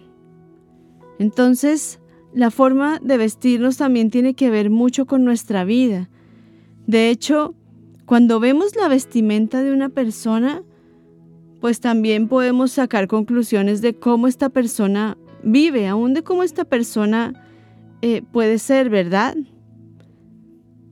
Entonces, 1.20 2.00
la 2.34 2.52
forma 2.52 3.00
de 3.00 3.18
vestirnos 3.18 3.78
también 3.78 4.10
tiene 4.10 4.34
que 4.34 4.50
ver 4.50 4.70
mucho 4.70 5.06
con 5.06 5.26
nuestra 5.26 5.64
vida. 5.64 6.10
De 6.88 7.10
hecho, 7.10 7.56
cuando 8.06 8.40
vemos 8.40 8.76
la 8.76 8.88
vestimenta 8.88 9.64
de 9.64 9.72
una 9.72 9.90
persona, 9.90 10.64
pues 11.60 11.80
también 11.80 12.28
podemos 12.28 12.72
sacar 12.72 13.08
conclusiones 13.08 13.82
de 13.82 13.94
cómo 13.94 14.28
esta 14.28 14.50
persona 14.50 15.18
vive, 15.44 15.88
aún 15.88 16.14
de 16.14 16.24
cómo 16.24 16.44
esta 16.44 16.66
persona 16.66 17.34
eh, 18.02 18.22
puede 18.32 18.60
ser, 18.60 18.90
¿verdad? 18.90 19.36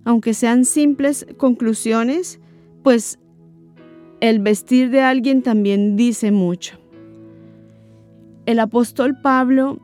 Aunque 0.06 0.34
sean 0.34 0.66
simples 0.66 1.26
conclusiones, 1.38 2.40
pues 2.84 3.20
el 4.20 4.40
vestir 4.40 4.90
de 4.90 5.02
alguien 5.02 5.42
también 5.42 5.96
dice 5.96 6.32
mucho. 6.32 6.78
El 8.46 8.60
apóstol 8.60 9.20
Pablo 9.22 9.80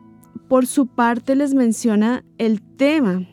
por 0.53 0.67
su 0.67 0.85
parte 0.85 1.35
les 1.35 1.55
menciona 1.55 2.23
el 2.37 2.61
tema 2.61 3.27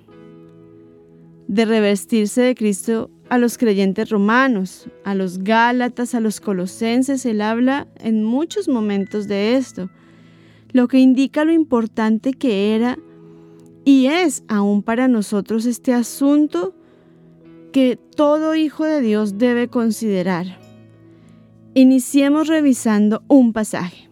de 1.49 1.67
revestirse 1.67 2.41
de 2.41 2.55
Cristo 2.55 3.11
a 3.29 3.37
los 3.37 3.59
creyentes 3.59 4.09
romanos, 4.09 4.89
a 5.05 5.15
los 5.15 5.41
gálatas, 5.41 6.15
a 6.15 6.21
los 6.21 6.41
colosenses. 6.41 7.27
Él 7.27 7.43
habla 7.43 7.89
en 7.99 8.25
muchos 8.25 8.69
momentos 8.71 9.29
de 9.29 9.57
esto, 9.57 9.91
lo 10.73 10.89
que 10.89 10.99
indica 10.99 11.45
lo 11.45 11.53
importante 11.53 12.33
que 12.33 12.75
era 12.75 12.99
y 13.85 14.07
es 14.07 14.43
aún 14.49 14.83
para 14.83 15.07
nosotros 15.07 15.67
este 15.67 15.93
asunto 15.93 16.75
que 17.71 17.99
todo 18.17 18.55
hijo 18.55 18.87
de 18.87 19.03
Dios 19.03 19.37
debe 19.37 19.69
considerar. 19.69 20.59
Iniciemos 21.75 22.49
revisando 22.49 23.23
un 23.29 23.53
pasaje. 23.53 24.10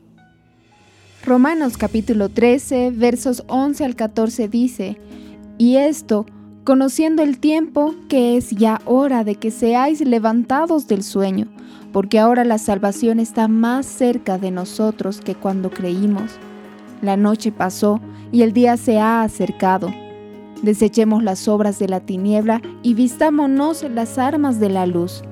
Romanos 1.24 1.76
capítulo 1.76 2.28
13, 2.28 2.92
versos 2.92 3.42
11 3.48 3.84
al 3.84 3.96
14 3.96 4.48
dice, 4.48 4.98
Y 5.58 5.76
esto, 5.76 6.26
conociendo 6.64 7.22
el 7.22 7.38
tiempo, 7.40 7.94
que 8.08 8.36
es 8.36 8.50
ya 8.50 8.80
hora 8.84 9.24
de 9.24 9.34
que 9.34 9.50
seáis 9.50 10.00
levantados 10.00 10.86
del 10.86 11.02
sueño, 11.02 11.48
porque 11.92 12.20
ahora 12.20 12.44
la 12.44 12.58
salvación 12.58 13.18
está 13.18 13.48
más 13.48 13.84
cerca 13.84 14.38
de 14.38 14.52
nosotros 14.52 15.20
que 15.20 15.34
cuando 15.34 15.70
creímos. 15.70 16.38
La 17.02 17.16
noche 17.16 17.50
pasó 17.50 18.00
y 18.30 18.42
el 18.42 18.52
día 18.52 18.76
se 18.76 18.98
ha 18.98 19.22
acercado. 19.22 19.92
Desechemos 20.62 21.22
las 21.22 21.48
obras 21.48 21.78
de 21.78 21.88
la 21.88 22.00
tiniebla 22.00 22.62
y 22.82 22.94
vistámonos 22.94 23.82
las 23.82 24.18
armas 24.18 24.60
de 24.60 24.68
la 24.68 24.86
luz. 24.86 25.22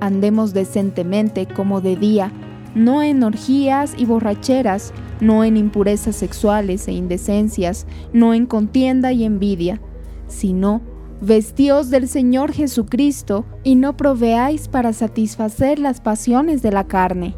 Andemos 0.00 0.54
decentemente 0.54 1.46
como 1.46 1.80
de 1.80 1.96
día, 1.96 2.32
no 2.74 3.02
en 3.02 3.22
orgías 3.22 3.94
y 3.96 4.06
borracheras, 4.06 4.92
no 5.22 5.44
en 5.44 5.56
impurezas 5.56 6.16
sexuales 6.16 6.88
e 6.88 6.92
indecencias, 6.92 7.86
no 8.12 8.34
en 8.34 8.44
contienda 8.44 9.12
y 9.12 9.22
envidia, 9.22 9.80
sino 10.26 10.82
vestíos 11.20 11.90
del 11.90 12.08
Señor 12.08 12.52
Jesucristo 12.52 13.46
y 13.62 13.76
no 13.76 13.96
proveáis 13.96 14.66
para 14.66 14.92
satisfacer 14.92 15.78
las 15.78 16.00
pasiones 16.00 16.60
de 16.60 16.72
la 16.72 16.88
carne. 16.88 17.36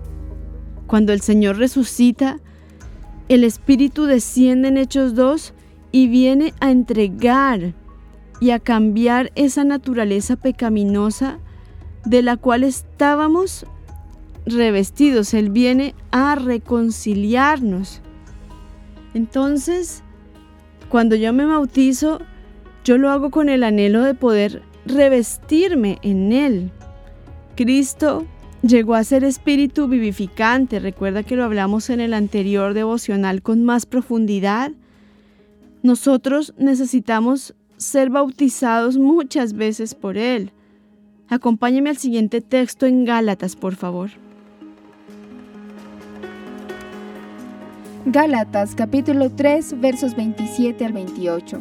Cuando 0.86 1.12
el 1.12 1.20
Señor 1.20 1.58
resucita, 1.58 2.40
el 3.28 3.44
Espíritu 3.44 4.06
desciende 4.06 4.68
en 4.68 4.78
Hechos 4.78 5.14
2 5.14 5.52
y 5.92 6.08
viene 6.08 6.54
a 6.60 6.70
entregar 6.70 7.74
y 8.40 8.50
a 8.50 8.60
cambiar 8.60 9.30
esa 9.34 9.62
naturaleza 9.62 10.36
pecaminosa 10.36 11.38
de 12.06 12.22
la 12.22 12.38
cual 12.38 12.64
estábamos 12.64 13.66
revestidos, 14.46 15.34
Él 15.34 15.50
viene 15.50 15.94
a 16.10 16.34
reconciliarnos. 16.34 18.00
Entonces, 19.14 20.02
cuando 20.88 21.16
yo 21.16 21.32
me 21.32 21.44
bautizo, 21.44 22.20
yo 22.84 22.98
lo 22.98 23.10
hago 23.10 23.30
con 23.30 23.48
el 23.48 23.62
anhelo 23.62 24.02
de 24.02 24.14
poder 24.14 24.62
revestirme 24.86 25.98
en 26.02 26.32
Él. 26.32 26.70
Cristo 27.56 28.26
llegó 28.62 28.94
a 28.94 29.04
ser 29.04 29.24
espíritu 29.24 29.88
vivificante. 29.88 30.80
Recuerda 30.80 31.22
que 31.22 31.36
lo 31.36 31.44
hablamos 31.44 31.90
en 31.90 32.00
el 32.00 32.14
anterior 32.14 32.74
devocional 32.74 33.42
con 33.42 33.64
más 33.64 33.86
profundidad. 33.86 34.72
Nosotros 35.82 36.54
necesitamos 36.58 37.54
ser 37.76 38.10
bautizados 38.10 38.96
muchas 38.96 39.54
veces 39.54 39.94
por 39.94 40.16
Él. 40.16 40.50
Acompáñeme 41.28 41.90
al 41.90 41.96
siguiente 41.96 42.40
texto 42.40 42.86
en 42.86 43.04
Gálatas, 43.04 43.56
por 43.56 43.74
favor. 43.74 44.23
Gálatas 48.06 48.74
capítulo 48.74 49.30
3 49.30 49.80
versos 49.80 50.14
27 50.14 50.84
al 50.84 50.92
28. 50.92 51.58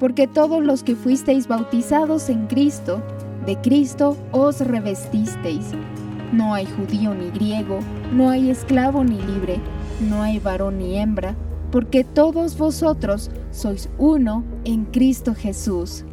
Porque 0.00 0.26
todos 0.26 0.60
los 0.60 0.82
que 0.82 0.96
fuisteis 0.96 1.46
bautizados 1.46 2.28
en 2.28 2.48
Cristo, 2.48 3.00
de 3.46 3.56
Cristo 3.60 4.16
os 4.32 4.58
revestisteis. 4.58 5.66
No 6.32 6.54
hay 6.54 6.66
judío 6.66 7.14
ni 7.14 7.30
griego, 7.30 7.78
no 8.12 8.30
hay 8.30 8.50
esclavo 8.50 9.04
ni 9.04 9.22
libre, 9.22 9.60
no 10.00 10.22
hay 10.22 10.40
varón 10.40 10.78
ni 10.78 10.98
hembra, 10.98 11.36
porque 11.70 12.02
todos 12.02 12.58
vosotros 12.58 13.30
sois 13.52 13.88
uno 13.96 14.42
en 14.64 14.86
Cristo 14.86 15.36
Jesús. 15.36 16.04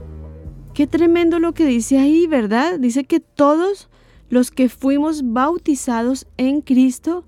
Qué 0.76 0.86
tremendo 0.86 1.40
lo 1.40 1.56
que 1.56 1.66
dice 1.66 1.98
ahí, 1.98 2.28
¿verdad? 2.28 2.78
Dice 2.78 3.06
que 3.06 3.20
todos 3.20 3.90
los 4.30 4.52
que 4.52 4.70
fuimos 4.70 5.24
bautizados 5.34 6.28
en 6.38 6.62
Cristo, 6.62 7.26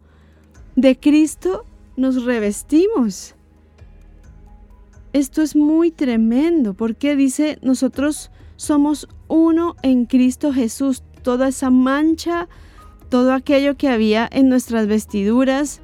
de 0.75 0.99
Cristo 0.99 1.65
nos 1.95 2.23
revestimos. 2.23 3.35
Esto 5.13 5.41
es 5.41 5.55
muy 5.55 5.91
tremendo 5.91 6.73
porque 6.73 7.15
dice, 7.15 7.59
nosotros 7.61 8.31
somos 8.55 9.07
uno 9.27 9.75
en 9.83 10.05
Cristo 10.05 10.51
Jesús. 10.51 11.03
Toda 11.21 11.49
esa 11.49 11.69
mancha, 11.69 12.49
todo 13.09 13.33
aquello 13.33 13.77
que 13.77 13.89
había 13.89 14.27
en 14.31 14.49
nuestras 14.49 14.87
vestiduras, 14.87 15.81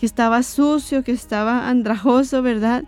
que 0.00 0.06
estaba 0.06 0.42
sucio, 0.42 1.04
que 1.04 1.12
estaba 1.12 1.68
andrajoso, 1.68 2.42
¿verdad? 2.42 2.84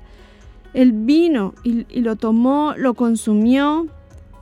Él 0.73 0.93
vino 0.93 1.55
y, 1.63 1.85
lo 2.01 2.17
tomó, 2.17 2.75
lo 2.77 2.95
consumió, 2.95 3.87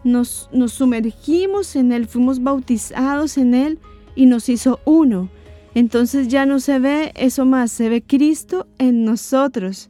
nos, 0.05 0.49
nos 0.53 0.73
sumergimos 0.73 1.77
en 1.77 1.93
Él, 1.93 2.07
fuimos 2.07 2.43
bautizados 2.43 3.37
en 3.37 3.55
Él 3.55 3.79
y 4.15 4.27
nos 4.27 4.49
hizo 4.49 4.81
uno. 4.85 5.29
Entonces 5.75 6.29
ya 6.29 6.45
no 6.45 6.61
se 6.61 6.79
ve 6.79 7.13
eso 7.15 7.45
más, 7.45 7.73
se 7.73 7.89
ve 7.89 8.03
Cristo 8.03 8.67
en 8.79 9.05
nosotros, 9.05 9.89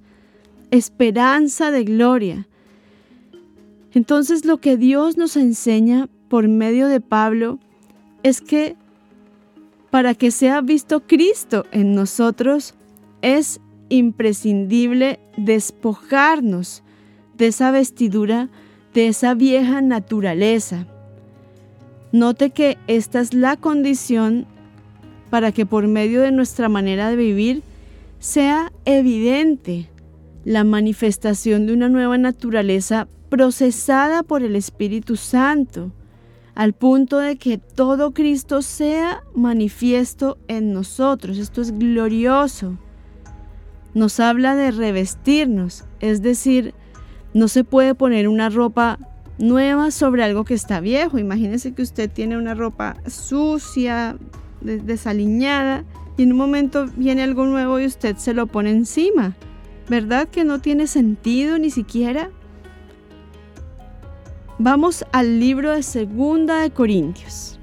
esperanza 0.71 1.71
de 1.71 1.85
gloria. 1.85 2.47
Entonces 3.92 4.45
lo 4.45 4.59
que 4.59 4.77
Dios 4.77 5.16
nos 5.16 5.37
enseña 5.37 6.09
por 6.29 6.49
medio 6.49 6.88
de 6.88 7.01
Pablo 7.01 7.59
es 8.23 8.40
que 8.40 8.77
para 9.90 10.14
que 10.14 10.31
sea 10.31 10.61
visto 10.62 11.07
Cristo 11.07 11.66
en 11.73 11.95
nosotros 11.95 12.75
es 13.21 13.61
imprescindible 13.90 15.21
despojarnos 15.37 16.83
de 17.37 17.49
esa 17.49 17.71
vestidura, 17.71 18.49
de 18.95 19.09
esa 19.09 19.35
vieja 19.35 19.83
naturaleza. 19.83 20.87
Note 22.12 22.51
que 22.51 22.79
esta 22.87 23.21
es 23.21 23.35
la 23.35 23.57
condición 23.57 24.47
para 25.33 25.51
que 25.51 25.64
por 25.64 25.88
medio 25.88 26.21
de 26.21 26.31
nuestra 26.31 26.68
manera 26.68 27.09
de 27.09 27.16
vivir 27.16 27.62
sea 28.18 28.71
evidente 28.85 29.88
la 30.45 30.62
manifestación 30.62 31.66
de 31.66 31.73
una 31.73 31.88
nueva 31.88 32.18
naturaleza 32.18 33.09
procesada 33.31 34.25
por 34.25 34.42
el 34.42 34.57
Espíritu 34.57 35.16
Santo, 35.16 35.90
al 36.55 36.75
punto 36.75 37.16
de 37.16 37.37
que 37.37 37.57
todo 37.57 38.12
Cristo 38.12 38.61
sea 38.61 39.23
manifiesto 39.35 40.37
en 40.49 40.75
nosotros. 40.75 41.38
Esto 41.38 41.62
es 41.62 41.79
glorioso. 41.79 42.77
Nos 43.95 44.21
habla 44.21 44.55
de 44.55 44.71
revestirnos, 44.71 45.87
es 46.01 46.21
decir, 46.21 46.75
no 47.33 47.49
se 47.49 47.64
puede 47.64 47.95
poner 47.95 48.29
una 48.29 48.51
ropa 48.51 48.99
nueva 49.38 49.92
sobre 49.92 50.25
algo 50.25 50.45
que 50.45 50.53
está 50.53 50.81
viejo. 50.81 51.18
Imagínese 51.18 51.73
que 51.73 51.81
usted 51.81 52.11
tiene 52.11 52.37
una 52.37 52.55
ropa 52.55 52.99
sucia, 53.07 54.18
desaliñada, 54.62 55.85
y 56.16 56.25
en 56.25 56.33
un 56.33 56.38
momento 56.38 56.87
viene 56.96 57.22
algo 57.22 57.46
nuevo 57.46 57.81
y 57.81 57.87
usted 57.87 58.16
se 58.16 58.35
lo 58.35 58.46
pone 58.46 58.70
encima. 58.70 59.35
¿Verdad 59.88 60.29
que 60.29 60.44
no 60.44 60.61
tiene 60.61 60.87
sentido 60.87 61.59
ni 61.59 61.70
siquiera? 61.70 62.31
Vamos 64.59 65.05
al 65.12 65.40
libro 65.40 65.72
de 65.72 65.83
Segunda 65.83 66.61
de 66.61 66.70
Corintios. 66.70 67.59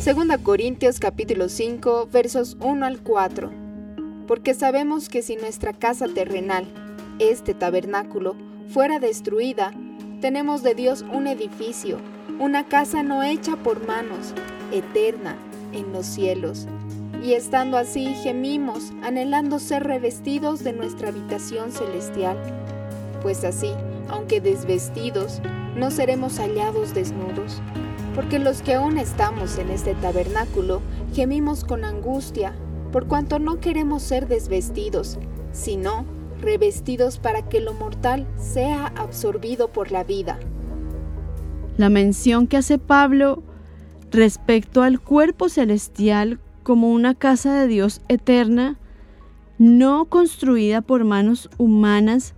Segunda 0.00 0.38
Corintios 0.38 1.00
capítulo 1.00 1.48
5 1.48 2.08
versos 2.12 2.56
1 2.60 2.86
al 2.86 3.00
4. 3.00 3.50
Porque 4.26 4.54
sabemos 4.54 5.08
que 5.08 5.22
si 5.22 5.36
nuestra 5.36 5.72
casa 5.72 6.06
terrenal, 6.06 6.66
este 7.18 7.52
tabernáculo, 7.52 8.36
fuera 8.72 9.00
destruida, 9.00 9.72
tenemos 10.20 10.62
de 10.62 10.74
Dios 10.74 11.04
un 11.12 11.26
edificio, 11.26 11.98
una 12.38 12.68
casa 12.68 13.02
no 13.02 13.22
hecha 13.22 13.56
por 13.56 13.84
manos, 13.86 14.32
eterna 14.72 15.36
en 15.72 15.92
los 15.92 16.06
cielos. 16.06 16.66
Y 17.22 17.32
estando 17.32 17.76
así 17.76 18.14
gemimos, 18.22 18.92
anhelando 19.02 19.58
ser 19.58 19.84
revestidos 19.84 20.62
de 20.62 20.72
nuestra 20.72 21.08
habitación 21.08 21.72
celestial. 21.72 22.36
Pues 23.22 23.44
así, 23.44 23.72
aunque 24.08 24.40
desvestidos, 24.40 25.40
no 25.76 25.90
seremos 25.90 26.38
hallados 26.38 26.94
desnudos. 26.94 27.60
Porque 28.14 28.38
los 28.38 28.62
que 28.62 28.74
aún 28.74 28.98
estamos 28.98 29.58
en 29.58 29.70
este 29.70 29.94
tabernáculo 29.94 30.80
gemimos 31.14 31.64
con 31.64 31.84
angustia, 31.84 32.54
por 32.92 33.06
cuanto 33.06 33.40
no 33.40 33.58
queremos 33.58 34.02
ser 34.02 34.28
desvestidos, 34.28 35.18
sino 35.52 36.04
revestidos 36.40 37.18
para 37.18 37.42
que 37.48 37.60
lo 37.60 37.74
mortal 37.74 38.26
sea 38.36 38.92
absorbido 38.96 39.68
por 39.68 39.90
la 39.90 40.04
vida. 40.04 40.38
La 41.78 41.90
mención 41.90 42.48
que 42.48 42.56
hace 42.56 42.76
Pablo 42.78 43.44
respecto 44.10 44.82
al 44.82 45.00
cuerpo 45.00 45.48
celestial 45.48 46.40
como 46.64 46.90
una 46.92 47.14
casa 47.14 47.54
de 47.54 47.68
Dios 47.68 48.02
eterna, 48.08 48.76
no 49.58 50.06
construida 50.06 50.80
por 50.80 51.04
manos 51.04 51.48
humanas, 51.56 52.34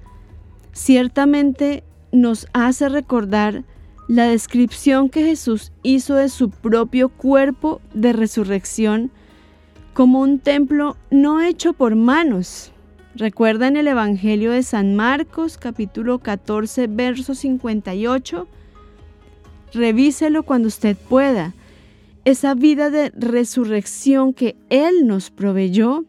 ciertamente 0.73 1.85
nos 2.13 2.49
hace 2.53 2.91
recordar 2.91 3.65
la 4.09 4.25
descripción 4.25 5.09
que 5.09 5.25
Jesús 5.25 5.73
hizo 5.83 6.17
de 6.17 6.29
su 6.29 6.51
propio 6.51 7.09
cuerpo 7.09 7.81
de 7.95 8.13
resurrección 8.13 9.11
como 9.95 10.21
un 10.21 10.39
templo 10.39 10.99
no 11.11 11.41
hecho 11.41 11.73
por 11.73 11.97
manos. 11.97 12.73
Recuerda 13.15 13.69
en 13.69 13.79
el 13.79 13.89
Evangelio 13.89 14.51
de 14.53 14.63
San 14.63 14.97
Marcos 14.97 15.57
capítulo 15.57 16.19
14 16.19 16.89
verso 16.89 17.35
58. 17.35 18.47
Revíselo 19.73 20.43
cuando 20.43 20.69
usted 20.69 20.97
pueda 20.97 21.55
esa 22.25 22.55
vida 22.55 22.91
de 22.91 23.11
resurrección 23.11 24.35
que 24.35 24.57
Él 24.69 25.07
nos 25.07 25.31
proveyó 25.31 26.05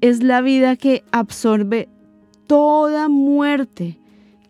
es 0.00 0.22
la 0.22 0.40
vida 0.40 0.76
que 0.76 1.04
absorbe 1.12 1.88
toda 2.46 3.08
muerte 3.08 3.98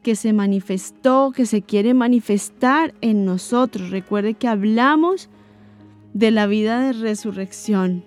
que 0.03 0.17
se 0.17 0.33
manifestó, 0.33 1.33
que 1.35 1.47
se 1.47 1.63
quiere 1.63 1.95
manifestar 1.95 2.95
en 3.01 3.25
nosotros. 3.25 3.91
Recuerde 3.91 4.35
que 4.35 4.49
hablamos 4.49 5.29
de 6.15 6.31
la 6.31 6.47
vida 6.47 6.81
de 6.81 6.93
resurrección. 6.93 8.05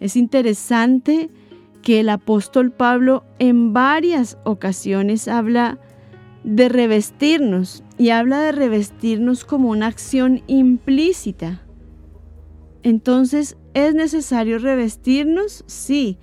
Es 0.00 0.16
interesante 0.16 1.30
que 1.82 2.00
el 2.00 2.08
apóstol 2.08 2.70
Pablo 2.70 3.24
en 3.38 3.72
varias 3.72 4.38
ocasiones 4.44 5.28
habla 5.28 5.78
de 6.44 6.68
revestirnos 6.68 7.84
y 7.98 8.10
habla 8.10 8.40
de 8.40 8.52
revestirnos 8.52 9.44
como 9.44 9.70
una 9.70 9.86
acción 9.86 10.42
implícita. 10.46 11.62
Entonces, 12.82 13.56
¿es 13.74 13.94
necesario 13.94 14.58
revestirnos? 14.58 15.64
Sí, 15.66 16.18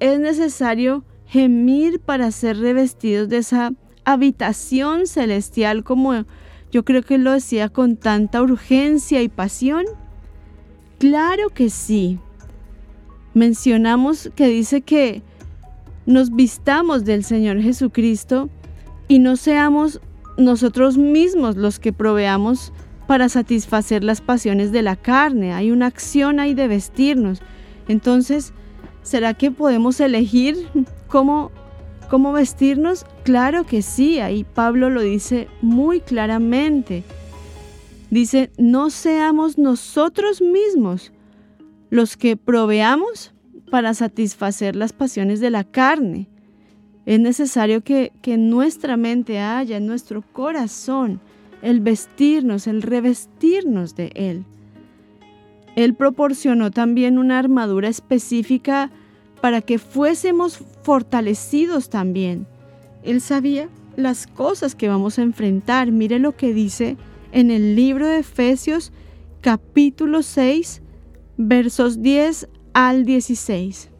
es 0.00 0.18
necesario 0.18 1.04
gemir 1.26 2.00
para 2.00 2.30
ser 2.32 2.58
revestidos 2.58 3.28
de 3.28 3.38
esa 3.38 3.72
habitación 4.04 5.06
celestial 5.06 5.84
como 5.84 6.24
yo 6.72 6.84
creo 6.84 7.02
que 7.02 7.18
lo 7.18 7.32
decía 7.32 7.68
con 7.68 7.96
tanta 7.96 8.42
urgencia 8.42 9.22
y 9.22 9.28
pasión. 9.28 9.84
Claro 10.98 11.50
que 11.50 11.70
sí. 11.70 12.18
Mencionamos 13.34 14.30
que 14.34 14.48
dice 14.48 14.80
que 14.80 15.22
nos 16.06 16.34
vistamos 16.34 17.04
del 17.04 17.24
Señor 17.24 17.60
Jesucristo 17.60 18.50
y 19.08 19.18
no 19.18 19.36
seamos 19.36 20.00
nosotros 20.36 20.96
mismos 20.96 21.56
los 21.56 21.78
que 21.78 21.92
proveamos 21.92 22.72
para 23.06 23.28
satisfacer 23.28 24.04
las 24.04 24.20
pasiones 24.20 24.72
de 24.72 24.82
la 24.82 24.96
carne. 24.96 25.52
Hay 25.52 25.70
una 25.70 25.86
acción 25.86 26.40
ahí 26.40 26.54
de 26.54 26.68
vestirnos. 26.68 27.40
Entonces, 27.88 28.52
¿será 29.02 29.34
que 29.34 29.50
podemos 29.50 30.00
elegir 30.00 30.68
cómo, 31.08 31.50
cómo 32.08 32.32
vestirnos? 32.32 33.04
Claro 33.24 33.64
que 33.64 33.82
sí, 33.82 34.20
ahí 34.20 34.44
Pablo 34.44 34.88
lo 34.88 35.02
dice 35.02 35.48
muy 35.60 36.00
claramente. 36.00 37.04
Dice, 38.10 38.50
no 38.58 38.90
seamos 38.90 39.58
nosotros 39.58 40.40
mismos 40.40 41.12
los 41.90 42.16
que 42.16 42.36
proveamos 42.36 43.32
para 43.70 43.94
satisfacer 43.94 44.76
las 44.76 44.92
pasiones 44.92 45.40
de 45.40 45.50
la 45.50 45.64
carne. 45.64 46.28
Es 47.04 47.18
necesario 47.18 47.82
que, 47.82 48.12
nuestra 48.38 48.96
mente 48.96 49.40
haya, 49.40 49.76
en 49.76 49.86
nuestro 49.86 50.22
corazón, 50.32 51.20
el 51.60 51.80
vestirnos, 51.80 52.66
el 52.66 52.82
revestirnos 52.82 53.94
de 53.94 54.12
Él. 54.14 54.44
Él 55.74 55.94
proporcionó 55.94 56.70
también 56.70 57.18
una 57.18 57.38
armadura 57.38 57.88
específica 57.88 58.90
para 59.40 59.62
que 59.62 59.78
fuésemos 59.78 60.58
fortalecidos 60.82 61.88
también. 61.88 62.46
Él 63.02 63.20
sabía 63.20 63.68
las 63.96 64.26
cosas 64.26 64.74
que 64.74 64.88
vamos 64.88 65.18
a 65.18 65.22
enfrentar. 65.22 65.90
Mire 65.90 66.18
lo 66.18 66.36
que 66.36 66.52
dice 66.52 66.96
en 67.32 67.50
el 67.50 67.74
libro 67.74 68.06
de 68.06 68.18
Efesios 68.18 68.92
capítulo 69.40 70.22
6 70.22 70.82
versos 71.36 72.02
10 72.02 72.48
al 72.74 73.04
16. 73.04 73.91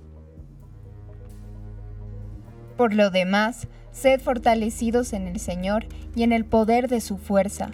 Por 2.77 2.95
lo 2.95 3.11
demás, 3.11 3.69
sed 3.93 4.21
fortalecidos 4.21 5.13
en 5.13 5.27
el 5.27 5.39
Señor 5.39 5.87
y 6.15 6.23
en 6.23 6.33
el 6.33 6.45
poder 6.45 6.89
de 6.89 7.01
su 7.01 7.19
fuerza. 7.19 7.71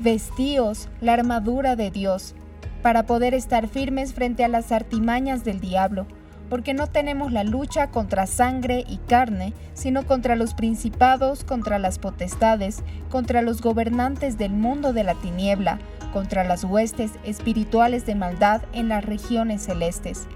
Vestíos 0.00 0.88
la 1.00 1.14
armadura 1.14 1.76
de 1.76 1.90
Dios, 1.90 2.34
para 2.82 3.04
poder 3.04 3.34
estar 3.34 3.66
firmes 3.66 4.12
frente 4.12 4.44
a 4.44 4.48
las 4.48 4.70
artimañas 4.72 5.42
del 5.42 5.60
diablo, 5.60 6.06
porque 6.48 6.74
no 6.74 6.86
tenemos 6.86 7.32
la 7.32 7.42
lucha 7.42 7.90
contra 7.90 8.26
sangre 8.26 8.84
y 8.88 8.98
carne, 8.98 9.52
sino 9.74 10.06
contra 10.06 10.36
los 10.36 10.54
principados, 10.54 11.42
contra 11.42 11.78
las 11.78 11.98
potestades, 11.98 12.82
contra 13.10 13.42
los 13.42 13.62
gobernantes 13.62 14.38
del 14.38 14.52
mundo 14.52 14.92
de 14.92 15.02
la 15.02 15.14
tiniebla, 15.14 15.78
contra 16.12 16.44
las 16.44 16.62
huestes 16.62 17.10
espirituales 17.24 18.06
de 18.06 18.14
maldad 18.14 18.62
en 18.72 18.88
las 18.88 19.04
regiones 19.04 19.62
celestes. 19.62 20.26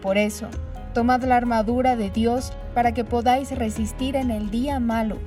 Por 0.00 0.16
eso, 0.16 0.48
Tomad 0.94 1.24
la 1.24 1.36
armadura 1.36 1.96
de 1.96 2.08
Dios 2.10 2.52
para 2.72 2.94
que 2.94 3.02
podáis 3.02 3.50
resistir 3.50 4.14
en 4.14 4.30
el 4.30 4.52
día 4.52 4.78
malo, 4.78 5.18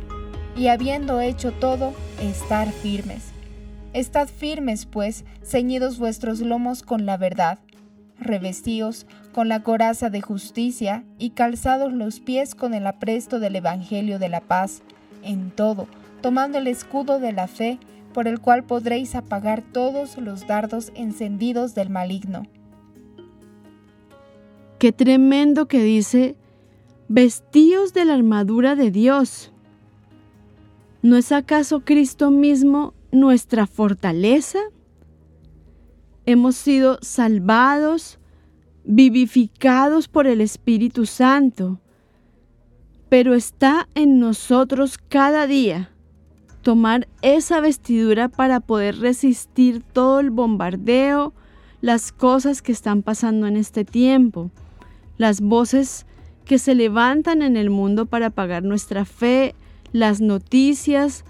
y 0.55 0.67
habiendo 0.67 1.19
hecho 1.19 1.51
todo, 1.51 1.93
estar 2.21 2.71
firmes. 2.71 3.25
Estad 3.91 4.29
firmes, 4.29 4.85
pues, 4.85 5.25
ceñidos 5.43 5.99
vuestros 5.99 6.39
lomos 6.39 6.83
con 6.83 7.05
la 7.05 7.17
verdad, 7.17 7.59
revestíos 8.17 9.07
con 9.33 9.49
la 9.49 9.61
coraza 9.61 10.09
de 10.09 10.21
justicia 10.21 11.03
y 11.19 11.31
calzados 11.31 11.91
los 11.91 12.21
pies 12.21 12.55
con 12.55 12.73
el 12.73 12.87
apresto 12.87 13.41
del 13.41 13.57
Evangelio 13.57 14.19
de 14.19 14.29
la 14.29 14.39
paz, 14.39 14.81
en 15.21 15.51
todo, 15.51 15.87
tomando 16.21 16.59
el 16.59 16.67
escudo 16.67 17.19
de 17.19 17.33
la 17.33 17.47
fe, 17.47 17.77
por 18.13 18.29
el 18.29 18.39
cual 18.39 18.63
podréis 18.63 19.15
apagar 19.15 19.61
todos 19.61 20.17
los 20.17 20.47
dardos 20.47 20.93
encendidos 20.95 21.75
del 21.75 21.89
maligno 21.89 22.47
Qué 24.79 24.91
tremendo 24.91 25.67
que 25.67 25.81
dice, 25.81 26.37
vestíos 27.07 27.93
de 27.93 28.05
la 28.05 28.13
armadura 28.13 28.75
de 28.75 28.91
Dios. 28.91 29.51
¿No 31.01 31.17
es 31.17 31.31
acaso 31.31 31.79
Cristo 31.83 32.29
mismo 32.29 32.93
nuestra 33.11 33.65
fortaleza? 33.65 34.59
Hemos 36.27 36.55
sido 36.55 36.99
salvados, 37.01 38.19
vivificados 38.83 40.07
por 40.07 40.27
el 40.27 40.41
Espíritu 40.41 41.05
Santo. 41.05 41.79
pero 43.09 43.33
está 43.33 43.87
en 43.95 44.19
nosotros 44.19 44.97
cada 44.97 45.47
día 45.47 45.91
tomar 46.61 47.07
esa 47.21 47.61
vestidura 47.61 48.27
para 48.27 48.59
poder 48.59 48.99
resistir 48.99 49.81
todo 49.81 50.19
el 50.19 50.29
bombardeo, 50.29 51.33
las 51.79 52.11
cosas 52.11 52.61
que 52.61 52.73
están 52.73 53.03
pasando 53.03 53.47
en 53.47 53.55
este 53.55 53.85
tiempo, 53.85 54.51
las 55.17 55.41
voces 55.41 56.05
que 56.45 56.59
se 56.59 56.75
levantan 56.75 57.41
en 57.41 57.57
el 57.57 57.69
mundo 57.69 58.05
para 58.05 58.29
pagar 58.29 58.63
nuestra 58.63 59.05
fe, 59.05 59.55
las 59.91 60.21
noticias, 60.21 61.25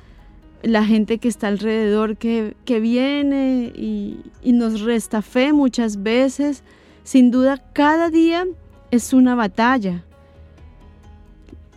la 0.62 0.86
gente 0.86 1.17
que 1.17 1.28
está 1.28 1.47
alrededor 1.47 2.17
que, 2.17 2.56
viene 2.65 3.71
y, 3.76 4.19
y 4.41 4.52
nos 4.54 4.82
resta 4.82 5.21
fe 5.21 5.54
muchas 5.54 6.04
veces. 6.04 6.63
Sin 7.04 7.32
duda, 7.32 7.58
cada 7.73 8.10
día 8.10 8.45
es 8.91 9.13
una 9.13 9.36
batalla. 9.36 10.04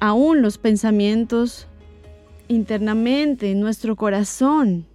Aún 0.01 0.43
los 0.43 0.59
pensamientos 0.59 1.69
internamente, 2.51 3.53
en 3.53 3.61
nuestro 3.61 3.97
corazón. 3.97 4.87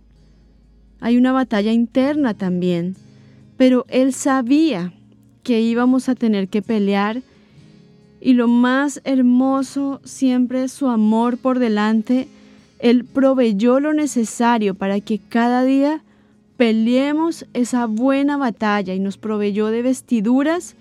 Hay 0.99 1.17
una 1.17 1.32
batalla 1.32 1.71
interna 1.71 2.34
también. 2.34 2.95
Pero 3.58 3.86
Él 3.88 4.13
sabía 4.13 4.93
que 5.46 5.62
íbamos 5.62 6.10
a 6.10 6.16
tener 6.16 6.50
que 6.50 6.62
pelear. 6.62 7.22
Y 8.20 8.34
lo 8.34 8.48
más 8.50 9.00
hermoso 9.06 10.02
siempre 10.04 10.68
su 10.68 10.88
amor 10.88 11.38
por 11.38 11.60
delante. 11.60 12.28
Él 12.80 13.06
proveyó 13.06 13.80
lo 13.80 13.94
necesario 13.94 14.74
para 14.74 15.00
que 15.00 15.20
cada 15.20 15.64
día 15.64 16.02
peleemos 16.58 17.46
esa 17.54 17.86
buena 17.86 18.38
batalla 18.38 18.96
y 18.96 19.00
nos 19.00 19.18
proveyó 19.18 19.68
de 19.68 19.84
vestiduras, 19.84 20.76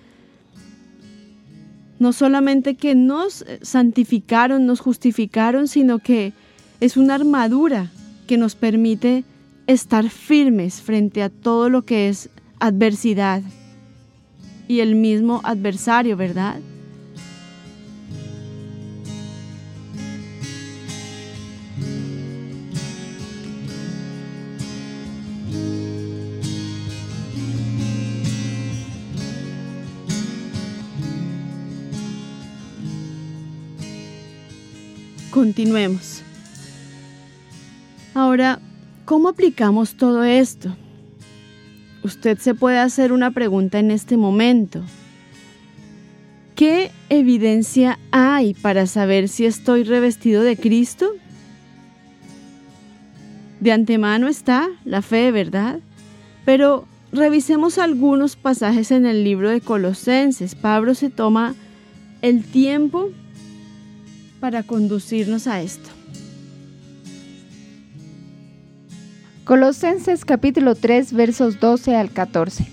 no 1.98 2.12
solamente 2.12 2.74
que 2.74 2.94
nos 2.94 3.44
santificaron, 3.61 4.66
nos 4.66 4.81
justificaron, 4.81 5.68
sino 5.68 5.98
que 5.98 6.33
es 6.81 6.96
una 6.96 7.14
armadura 7.14 7.90
que 8.27 8.38
nos 8.38 8.55
permite 8.55 9.24
estar 9.66 10.09
firmes 10.09 10.81
frente 10.81 11.22
a 11.22 11.29
todo 11.29 11.68
lo 11.68 11.83
que 11.83 12.09
es 12.09 12.31
adversidad 12.61 13.42
y 14.68 14.81
el 14.81 14.94
mismo 14.94 15.40
adversario, 15.44 16.16
¿verdad? 16.16 16.61
Continuemos. 35.31 36.22
Ahora, 38.14 38.61
¿cómo 39.05 39.29
aplicamos 39.29 39.96
todo 39.96 40.22
esto? 40.22 40.77
Usted 42.04 42.38
se 42.38 42.54
puede 42.54 42.78
hacer 42.78 43.12
una 43.12 43.30
pregunta 43.30 43.78
en 43.78 43.90
este 43.90 44.18
momento. 44.18 44.82
¿Qué 46.54 46.90
evidencia 47.08 47.98
hay 48.10 48.52
para 48.52 48.86
saber 48.86 49.28
si 49.28 49.46
estoy 49.46 49.84
revestido 49.84 50.42
de 50.42 50.58
Cristo? 50.58 51.10
De 53.58 53.72
antemano 53.72 54.28
está 54.28 54.68
la 54.84 55.00
fe, 55.00 55.32
¿verdad? 55.32 55.80
Pero 56.44 56.86
revisemos 57.10 57.78
algunos 57.78 58.36
pasajes 58.36 58.90
en 58.90 59.06
el 59.06 59.24
libro 59.24 59.48
de 59.48 59.62
Colosenses. 59.62 60.54
Pablo 60.54 60.94
se 60.94 61.08
toma 61.08 61.54
el 62.20 62.44
tiempo 62.44 63.08
para 64.40 64.62
conducirnos 64.62 65.46
a 65.46 65.62
esto. 65.62 65.93
Colosenses 69.44 70.24
capítulo 70.24 70.74
3 70.74 71.12
versos 71.12 71.61
12 71.61 71.94
al 71.94 72.11
14. 72.11 72.66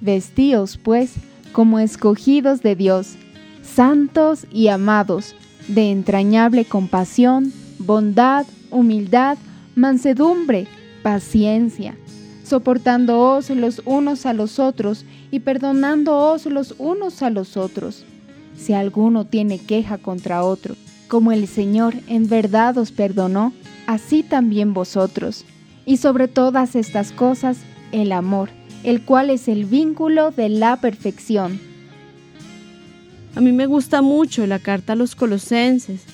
Vestíos, 0.00 0.76
pues, 0.76 1.12
como 1.52 1.78
escogidos 1.78 2.60
de 2.62 2.74
Dios, 2.74 3.14
santos 3.62 4.46
y 4.50 4.66
amados, 4.66 5.36
de 5.68 5.92
entrañable 5.92 6.64
compasión, 6.64 7.52
bondad, 7.78 8.46
humildad, 8.70 9.38
mansedumbre, 9.76 10.66
paciencia, 11.04 11.96
soportándoos 12.42 13.50
los 13.50 13.80
unos 13.84 14.26
a 14.26 14.32
los 14.32 14.58
otros 14.58 15.04
y 15.30 15.40
perdonándoos 15.40 16.46
los 16.46 16.74
unos 16.78 17.22
a 17.22 17.30
los 17.30 17.56
otros, 17.56 18.04
si 18.56 18.72
alguno 18.72 19.24
tiene 19.24 19.58
queja 19.58 19.98
contra 19.98 20.42
otro 20.42 20.74
como 21.12 21.30
el 21.30 21.46
Señor 21.46 21.92
en 22.06 22.26
verdad 22.26 22.78
os 22.78 22.90
perdonó, 22.90 23.52
así 23.86 24.22
también 24.22 24.72
vosotros. 24.72 25.44
Y 25.84 25.96
sobre 25.96 26.28
todas 26.28 26.76
estas 26.76 27.12
cosas, 27.12 27.58
el 27.92 28.12
amor, 28.12 28.50
el 28.84 29.02
cual 29.02 29.30
es 29.30 29.48
el 29.48 29.64
vínculo 29.64 30.30
de 30.30 30.48
la 30.48 30.76
perfección. 30.76 31.60
A 33.34 33.40
mí 33.40 33.52
me 33.52 33.66
gusta 33.66 34.02
mucho 34.02 34.46
la 34.46 34.58
carta 34.58 34.92
a 34.92 34.96
los 34.96 35.14
colosenses. 35.14 36.04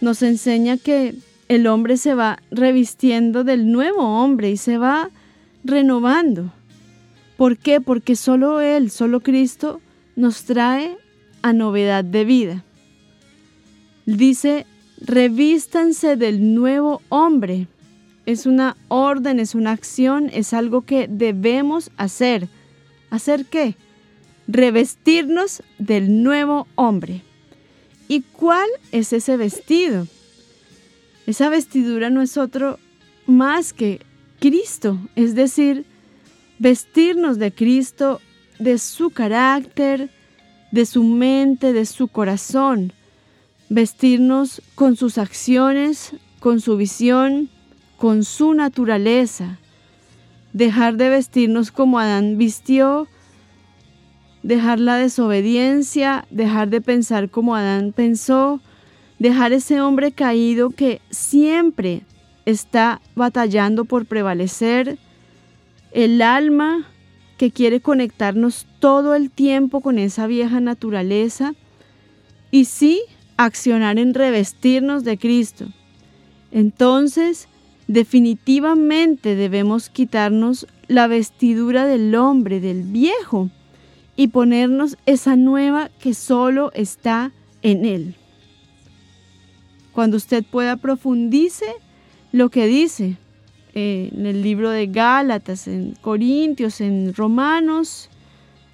Nos 0.00 0.22
enseña 0.22 0.76
que 0.76 1.14
el 1.48 1.66
hombre 1.66 1.96
se 1.96 2.14
va 2.14 2.40
revistiendo 2.50 3.44
del 3.44 3.70
nuevo 3.70 4.22
hombre 4.22 4.50
y 4.50 4.56
se 4.56 4.76
va 4.76 5.10
renovando. 5.64 6.52
¿Por 7.36 7.56
qué? 7.56 7.80
Porque 7.80 8.16
solo 8.16 8.60
Él, 8.60 8.90
solo 8.90 9.20
Cristo, 9.20 9.80
nos 10.16 10.44
trae 10.44 10.96
a 11.42 11.52
novedad 11.52 12.04
de 12.04 12.24
vida. 12.24 12.64
Dice, 14.06 14.66
revístanse 15.00 16.16
del 16.16 16.54
nuevo 16.54 17.00
hombre. 17.08 17.68
Es 18.28 18.44
una 18.44 18.76
orden, 18.88 19.40
es 19.40 19.54
una 19.54 19.72
acción, 19.72 20.28
es 20.30 20.52
algo 20.52 20.82
que 20.82 21.08
debemos 21.08 21.90
hacer. 21.96 22.50
¿Hacer 23.08 23.46
qué? 23.46 23.74
Revestirnos 24.46 25.62
del 25.78 26.22
nuevo 26.22 26.66
hombre. 26.74 27.22
¿Y 28.06 28.20
cuál 28.20 28.68
es 28.92 29.14
ese 29.14 29.38
vestido? 29.38 30.06
Esa 31.26 31.48
vestidura 31.48 32.10
no 32.10 32.20
es 32.20 32.36
otro 32.36 32.78
más 33.26 33.72
que 33.72 34.02
Cristo, 34.40 34.98
es 35.16 35.34
decir, 35.34 35.86
vestirnos 36.58 37.38
de 37.38 37.50
Cristo, 37.50 38.20
de 38.58 38.76
su 38.76 39.08
carácter, 39.08 40.10
de 40.70 40.84
su 40.84 41.02
mente, 41.02 41.72
de 41.72 41.86
su 41.86 42.08
corazón 42.08 42.92
vestirnos 43.68 44.62
con 44.74 44.96
sus 44.96 45.18
acciones, 45.18 46.12
con 46.40 46.60
su 46.60 46.76
visión, 46.76 47.50
con 47.98 48.24
su 48.24 48.54
naturaleza, 48.54 49.58
dejar 50.52 50.96
de 50.96 51.10
vestirnos 51.10 51.70
como 51.72 51.98
Adán 51.98 52.38
vistió, 52.38 53.08
dejar 54.42 54.78
la 54.78 54.96
desobediencia, 54.96 56.26
dejar 56.30 56.68
de 56.68 56.80
pensar 56.80 57.28
como 57.28 57.56
Adán 57.56 57.92
pensó, 57.92 58.60
dejar 59.18 59.52
ese 59.52 59.80
hombre 59.80 60.12
caído 60.12 60.70
que 60.70 61.02
siempre 61.10 62.02
está 62.46 63.00
batallando 63.16 63.84
por 63.84 64.06
prevalecer, 64.06 64.96
el 65.90 66.22
alma 66.22 66.86
que 67.36 67.50
quiere 67.50 67.80
conectarnos 67.80 68.66
todo 68.78 69.14
el 69.16 69.30
tiempo 69.30 69.80
con 69.80 69.98
esa 69.98 70.26
vieja 70.28 70.60
naturaleza 70.60 71.54
y 72.50 72.66
sí 72.66 73.02
accionar 73.36 73.98
en 73.98 74.14
revestirnos 74.14 75.02
de 75.04 75.18
Cristo. 75.18 75.66
Entonces, 76.52 77.48
definitivamente 77.88 79.34
debemos 79.34 79.88
quitarnos 79.88 80.66
la 80.86 81.06
vestidura 81.06 81.86
del 81.86 82.14
hombre, 82.14 82.60
del 82.60 82.82
viejo, 82.82 83.50
y 84.14 84.28
ponernos 84.28 84.96
esa 85.06 85.36
nueva 85.36 85.90
que 86.00 86.12
solo 86.12 86.72
está 86.74 87.32
en 87.62 87.84
Él. 87.84 88.14
Cuando 89.92 90.16
usted 90.16 90.44
pueda 90.44 90.76
profundice 90.76 91.66
lo 92.32 92.50
que 92.50 92.66
dice 92.66 93.16
eh, 93.74 94.10
en 94.12 94.26
el 94.26 94.42
libro 94.42 94.70
de 94.70 94.86
Gálatas, 94.88 95.68
en 95.68 95.94
Corintios, 96.00 96.80
en 96.80 97.14
Romanos, 97.14 98.10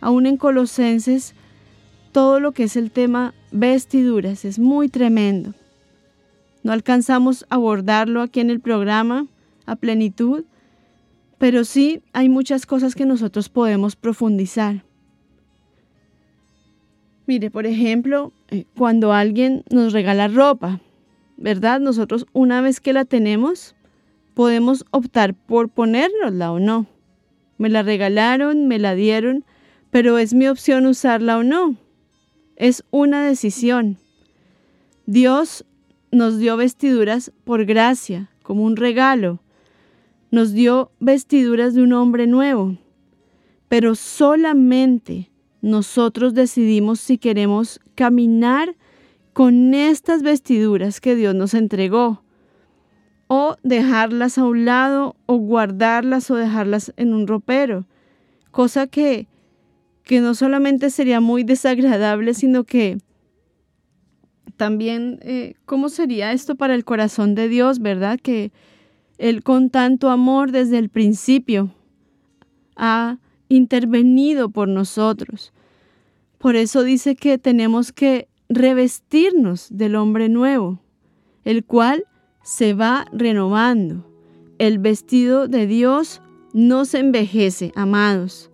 aún 0.01 0.27
en 0.27 0.37
Colosenses, 0.37 1.35
todo 2.13 2.41
lo 2.41 2.53
que 2.53 2.65
es 2.65 2.77
el 2.77 2.91
tema 2.91 3.35
vestiduras. 3.53 4.45
Es 4.45 4.59
muy 4.59 4.89
tremendo. 4.89 5.55
No 6.65 6.73
alcanzamos 6.73 7.47
a 7.51 7.57
abordarlo 7.57 8.23
aquí 8.23 8.41
en 8.41 8.51
el 8.51 8.59
programa 8.59 9.27
a 9.67 9.77
plenitud, 9.77 10.45
pero 11.39 11.63
sí 11.65 12.03
hay 12.15 12.31
muchas 12.31 12.65
cosas 12.65 12.95
que 12.95 13.05
nosotros 13.05 13.51
podemos 13.51 13.97
profundizar. 13.97 14.83
Mire, 17.27 17.51
por 17.51 17.67
ejemplo, 17.67 18.33
eh, 18.49 18.65
cuando 18.77 19.13
alguien 19.13 19.63
nos 19.71 19.93
regala 19.93 20.27
ropa, 20.27 20.81
¿verdad? 21.37 21.81
Nosotros 21.81 22.27
una 22.33 22.63
vez 22.63 22.81
que 22.81 22.95
la 22.95 23.05
tenemos, 23.05 23.77
podemos 24.33 24.87
optar 24.91 25.35
por 25.35 25.69
ponérnosla 25.69 26.51
o 26.51 26.61
no. 26.61 26.87
Me 27.59 27.69
la 27.69 27.83
regalaron, 27.83 28.69
me 28.69 28.79
la 28.79 28.95
dieron, 28.95 29.45
pero 29.91 30.17
es 30.17 30.33
mi 30.33 30.49
opción 30.49 30.87
usarla 30.87 31.37
o 31.37 31.43
no. 31.43 31.77
Es 32.57 32.85
una 32.91 33.23
decisión. 33.27 33.99
Dios 35.05 35.67
nos 36.15 36.39
dio 36.39 36.57
vestiduras 36.57 37.33
por 37.45 37.65
gracia, 37.65 38.31
como 38.43 38.65
un 38.65 38.77
regalo. 38.77 39.41
Nos 40.31 40.53
dio 40.53 40.91
vestiduras 41.01 41.75
de 41.75 41.83
un 41.83 41.93
hombre 41.93 42.27
nuevo. 42.27 42.77
Pero 43.69 43.95
solamente 43.95 45.31
nosotros 45.61 46.35
decidimos 46.35 47.01
si 47.01 47.19
queremos 47.19 47.81
caminar 47.95 48.77
con 49.33 49.75
estas 49.75 50.23
vestiduras 50.23 51.01
que 51.01 51.17
Dios 51.17 51.35
nos 51.35 51.55
entregó 51.55 52.23
o 53.27 53.57
dejarlas 53.63 54.39
a 54.39 54.45
un 54.45 54.65
lado 54.65 55.17
o 55.27 55.37
guardarlas 55.37 56.31
o 56.31 56.37
dejarlas 56.37 56.93
en 56.97 57.15
un 57.15 57.27
ropero, 57.27 57.87
cosa 58.51 58.87
que, 58.87 59.27
que 60.05 60.21
no 60.21 60.35
solamente 60.35 60.91
sería 60.91 61.21
muy 61.21 61.43
desagradable, 61.43 62.35
sino 62.35 62.65
que 62.65 62.99
también, 64.57 65.19
eh, 65.23 65.55
¿cómo 65.67 65.89
sería 65.89 66.33
esto 66.33 66.55
para 66.55 66.75
el 66.75 66.85
corazón 66.85 67.35
de 67.35 67.49
Dios, 67.49 67.81
verdad? 67.81 68.19
Que 68.21 68.53
Él 69.19 69.43
con 69.43 69.71
tanto 69.71 70.11
amor 70.11 70.53
desde 70.53 70.79
el 70.79 70.89
principio 70.89 71.71
ha 72.77 73.19
intervenido 73.49 74.49
por 74.51 74.69
nosotros. 74.69 75.53
Por 76.39 76.57
eso 76.57 76.83
dice 76.83 77.17
que 77.17 77.39
tenemos 77.39 77.93
que 77.93 78.29
revestirnos 78.49 79.69
del 79.71 79.97
hombre 79.97 80.29
nuevo, 80.29 80.81
el 81.45 81.65
cual 81.65 82.05
se 82.43 82.75
va 82.75 83.07
renovando. 83.13 84.07
El 84.59 84.79
vestido 84.79 85.49
de 85.49 85.67
Dios 85.67 86.21
no 86.53 86.85
se 86.85 86.99
envejece, 86.99 87.73
amados. 87.75 88.51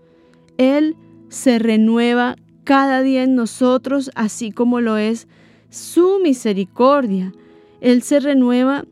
Él 0.57 0.97
se 1.29 1.59
renueva 1.59 2.37
cada 2.65 3.03
día 3.03 3.23
en 3.23 3.35
nosotros, 3.35 4.11
así 4.15 4.53
como 4.53 4.81
lo 4.81 4.97
es 4.97 5.27
su 5.71 6.21
misericordia. 6.23 7.33
Él 7.81 8.03
se 8.03 8.21
renueva 8.21 8.85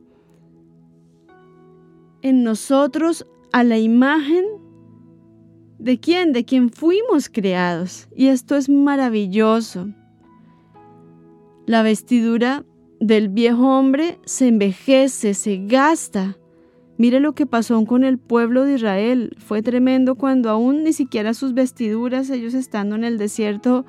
en 2.23 2.43
nosotros 2.43 3.27
a 3.53 3.65
la 3.65 3.79
imagen 3.79 4.45
de 5.79 6.01
quién, 6.01 6.33
de 6.33 6.45
quien 6.45 6.71
fuimos 6.71 7.29
creados. 7.29 8.09
Y 8.17 8.29
esto 8.29 8.57
es 8.57 8.69
maravilloso. 8.69 9.89
La 11.67 11.83
vestidura 11.83 12.65
del 13.01 13.29
viejo 13.29 13.79
hombre 13.79 14.19
se 14.25 14.49
envejece, 14.49 15.35
se 15.35 15.67
gasta. 15.67 16.37
Mire 16.97 17.21
lo 17.21 17.35
que 17.35 17.47
pasó 17.47 17.85
con 17.85 18.03
el 18.03 18.19
pueblo 18.19 18.65
de 18.65 18.75
Israel. 18.75 19.37
Fue 19.39 19.63
tremendo 19.63 20.17
cuando 20.17 20.51
aún 20.51 20.83
ni 20.83 20.93
siquiera 20.93 21.33
sus 21.35 21.55
vestiduras, 21.55 22.31
ellos 22.31 22.55
estando 22.55 22.97
en 22.97 23.05
el 23.05 23.19
desierto, 23.19 23.85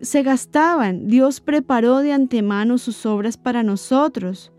se 0.00 0.22
gastaban. 0.22 1.06
Dios 1.06 1.40
preparó 1.40 1.98
de 1.98 2.12
antemano 2.12 2.78
sus 2.78 3.06
obras 3.06 3.36
para 3.36 3.62
nosotros. 3.62 4.52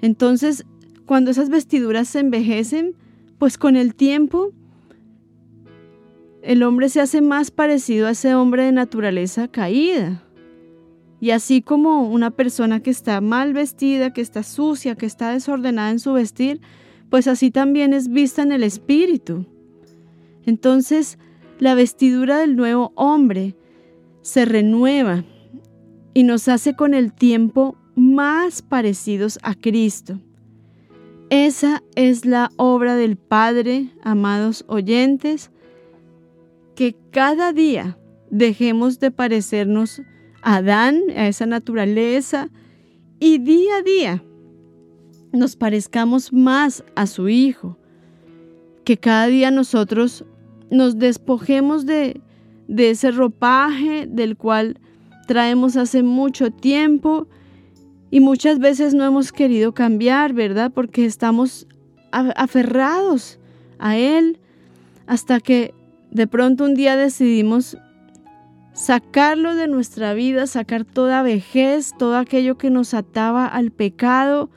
Entonces, 0.00 0.64
cuando 1.06 1.30
esas 1.30 1.48
vestiduras 1.48 2.08
se 2.08 2.20
envejecen, 2.20 2.96
pues 3.38 3.58
con 3.58 3.76
el 3.76 3.94
tiempo 3.94 4.52
el 6.42 6.64
hombre 6.64 6.88
se 6.88 7.00
hace 7.00 7.20
más 7.20 7.50
parecido 7.50 8.08
a 8.08 8.10
ese 8.10 8.34
hombre 8.34 8.64
de 8.64 8.72
naturaleza 8.72 9.48
caída. 9.48 10.24
Y 11.20 11.30
así 11.30 11.62
como 11.62 12.10
una 12.10 12.32
persona 12.32 12.80
que 12.80 12.90
está 12.90 13.20
mal 13.20 13.52
vestida, 13.52 14.12
que 14.12 14.20
está 14.20 14.42
sucia, 14.42 14.96
que 14.96 15.06
está 15.06 15.30
desordenada 15.30 15.90
en 15.90 16.00
su 16.00 16.12
vestir, 16.12 16.60
pues 17.10 17.28
así 17.28 17.52
también 17.52 17.92
es 17.92 18.08
vista 18.08 18.42
en 18.42 18.50
el 18.50 18.64
espíritu. 18.64 19.46
Entonces, 20.44 21.18
la 21.60 21.74
vestidura 21.76 22.38
del 22.38 22.56
nuevo 22.56 22.92
hombre 22.96 23.54
se 24.22 24.44
renueva 24.44 25.24
y 26.14 26.22
nos 26.22 26.48
hace 26.48 26.74
con 26.74 26.94
el 26.94 27.12
tiempo 27.12 27.76
más 27.94 28.62
parecidos 28.62 29.38
a 29.42 29.54
Cristo. 29.54 30.18
Esa 31.30 31.82
es 31.94 32.24
la 32.24 32.50
obra 32.56 32.94
del 32.94 33.16
Padre, 33.16 33.88
amados 34.02 34.64
oyentes, 34.68 35.50
que 36.74 36.94
cada 37.10 37.52
día 37.52 37.98
dejemos 38.30 39.00
de 39.00 39.10
parecernos 39.10 40.02
a 40.42 40.56
Adán, 40.56 41.00
a 41.16 41.28
esa 41.28 41.46
naturaleza, 41.46 42.50
y 43.18 43.38
día 43.38 43.76
a 43.76 43.82
día 43.82 44.24
nos 45.32 45.56
parezcamos 45.56 46.32
más 46.32 46.84
a 46.94 47.06
su 47.06 47.28
Hijo, 47.28 47.78
que 48.84 48.98
cada 48.98 49.26
día 49.28 49.50
nosotros 49.50 50.24
nos 50.70 50.98
despojemos 50.98 51.86
de, 51.86 52.20
de 52.68 52.90
ese 52.90 53.10
ropaje 53.10 54.06
del 54.06 54.36
cual 54.36 54.78
traemos 55.26 55.76
hace 55.76 56.02
mucho 56.02 56.50
tiempo 56.50 57.26
y 58.10 58.20
muchas 58.20 58.58
veces 58.58 58.94
no 58.94 59.04
hemos 59.04 59.32
querido 59.32 59.72
cambiar, 59.72 60.32
¿verdad? 60.32 60.70
Porque 60.74 61.04
estamos 61.04 61.66
aferrados 62.10 63.38
a 63.78 63.96
Él 63.96 64.38
hasta 65.06 65.40
que 65.40 65.74
de 66.10 66.26
pronto 66.26 66.64
un 66.64 66.74
día 66.74 66.96
decidimos 66.96 67.78
sacarlo 68.74 69.54
de 69.54 69.66
nuestra 69.66 70.14
vida, 70.14 70.46
sacar 70.46 70.84
toda 70.84 71.22
vejez, 71.22 71.92
todo 71.98 72.16
aquello 72.16 72.58
que 72.58 72.70
nos 72.70 72.94
ataba 72.94 73.46
al 73.46 73.70
pecado, 73.70 74.50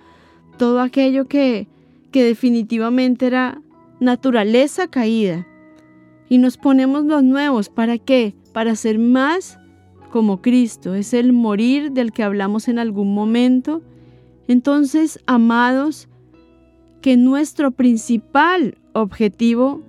todo 0.58 0.82
aquello 0.82 1.26
que, 1.26 1.68
que 2.12 2.24
definitivamente 2.24 3.28
era 3.28 3.62
naturaleza 4.00 4.88
caída 4.88 5.48
y 6.30 6.38
nos 6.38 6.58
ponemos 6.58 7.06
los 7.06 7.24
nuevos. 7.24 7.70
¿Para 7.70 7.98
qué? 7.98 8.36
Para 8.54 8.76
ser 8.76 9.00
más 9.00 9.60
como 10.12 10.42
Cristo. 10.42 10.96
Es 10.96 11.14
el 11.14 11.34
morir 11.34 11.92
del 11.92 12.12
que 12.12 12.24
hablamos 12.24 12.68
en 12.68 12.80
algún 12.80 13.14
momento. 13.14 13.82
Entonces, 14.48 15.20
amados, 15.26 16.08
que 17.02 17.18
nuestro 17.18 17.72
principal 17.72 18.78
objetivo 18.94 19.82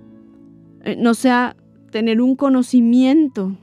eh, 0.83 0.95
no 0.99 1.13
sea 1.13 1.55
tener 1.91 2.21
un 2.21 2.35
conocimiento, 2.35 3.57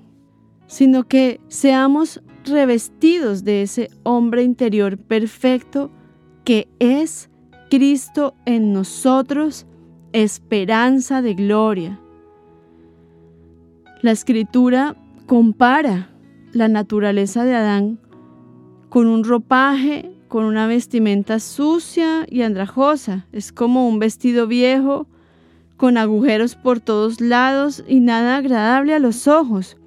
sino 0.67 1.05
que 1.05 1.41
seamos 1.49 2.23
revestidos 2.45 3.45
de 3.45 3.63
ese 3.63 3.91
hombre 4.03 4.43
interior 4.43 4.99
perfecto 4.99 5.91
que 6.45 6.69
es 6.79 7.31
Cristo 7.71 8.35
en 8.45 8.73
nosotros, 8.73 9.67
esperanza 10.13 11.23
de 11.23 11.35
gloria. 11.35 12.01
La 14.05 14.11
escritura 14.11 14.97
compara 15.25 16.11
la 16.53 16.69
naturaleza 16.69 17.47
de 17.47 17.55
Adán 17.55 17.99
con 18.91 19.07
un 19.07 19.25
ropaje, 19.25 20.13
con 20.29 20.45
una 20.45 20.67
vestimenta 20.67 21.41
sucia 21.41 22.27
y 22.29 22.43
andrajosa. 22.43 23.27
Es 23.33 23.51
como 23.51 23.89
un 23.89 23.99
vestido 23.99 24.47
viejo, 24.47 25.07
con 25.79 25.97
agujeros 25.97 26.55
por 26.55 26.81
todos 26.81 27.23
lados 27.23 27.83
y 27.89 28.01
nada 28.01 28.37
agradable 28.37 28.93
a 28.93 28.99
los 28.99 29.27
ojos. 29.27 29.79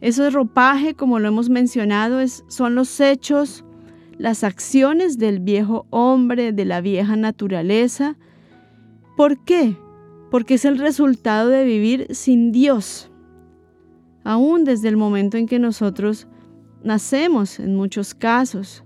Ese 0.00 0.30
ropaje, 0.30 0.94
como 0.94 1.18
lo 1.18 1.26
hemos 1.26 1.50
mencionado, 1.50 2.20
son 2.46 2.76
los 2.76 3.00
hechos, 3.00 3.64
las 4.18 4.44
acciones 4.44 5.18
del 5.18 5.40
viejo 5.40 5.84
hombre, 5.90 6.52
de 6.52 6.64
la 6.64 6.80
vieja 6.80 7.16
naturaleza. 7.16 8.16
¿Por 9.16 9.44
qué? 9.44 9.76
Porque 10.30 10.54
es 10.54 10.64
el 10.64 10.78
resultado 10.78 11.48
de 11.48 11.64
vivir 11.64 12.06
sin 12.14 12.52
Dios 12.52 13.08
aún 14.24 14.64
desde 14.64 14.88
el 14.88 14.96
momento 14.96 15.36
en 15.36 15.46
que 15.46 15.58
nosotros 15.58 16.26
nacemos 16.84 17.58
en 17.58 17.76
muchos 17.76 18.14
casos. 18.14 18.84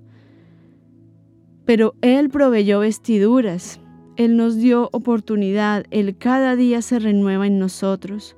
Pero 1.65 1.95
Él 2.01 2.29
proveyó 2.29 2.81
vestiduras, 2.81 3.81
Él 4.17 4.37
nos 4.37 4.57
dio 4.57 4.89
oportunidad, 4.93 5.85
Él 5.91 6.17
cada 6.17 6.57
día 6.57 6.83
se 6.83 6.99
renueva 6.99 7.47
en 7.47 7.59
nosotros. 7.59 8.37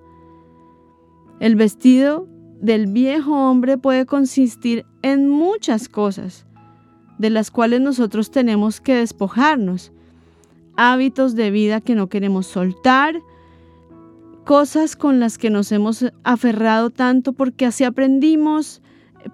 El 1.41 1.55
vestido 1.55 2.27
del 2.61 2.87
viejo 2.87 3.33
hombre 3.33 3.79
puede 3.79 4.07
consistir 4.07 4.85
en 5.03 5.29
muchas 5.29 5.89
cosas, 5.89 6.47
de 7.19 7.31
las 7.31 7.51
cuales 7.51 7.81
nosotros 7.81 8.31
tenemos 8.31 8.81
que 8.81 8.95
despojarnos. 8.95 9.93
Hábitos 10.77 11.35
de 11.35 11.51
vida 11.51 11.81
que 11.81 11.95
no 11.95 12.09
queremos 12.09 12.47
soltar, 12.47 13.21
cosas 14.49 14.97
con 14.97 15.21
las 15.21 15.37
que 15.37 15.51
nos 15.51 15.71
hemos 15.73 16.07
aferrado 16.25 16.89
tanto 16.89 17.35
porque 17.35 17.67
así 17.67 17.85
aprendimos 17.85 18.81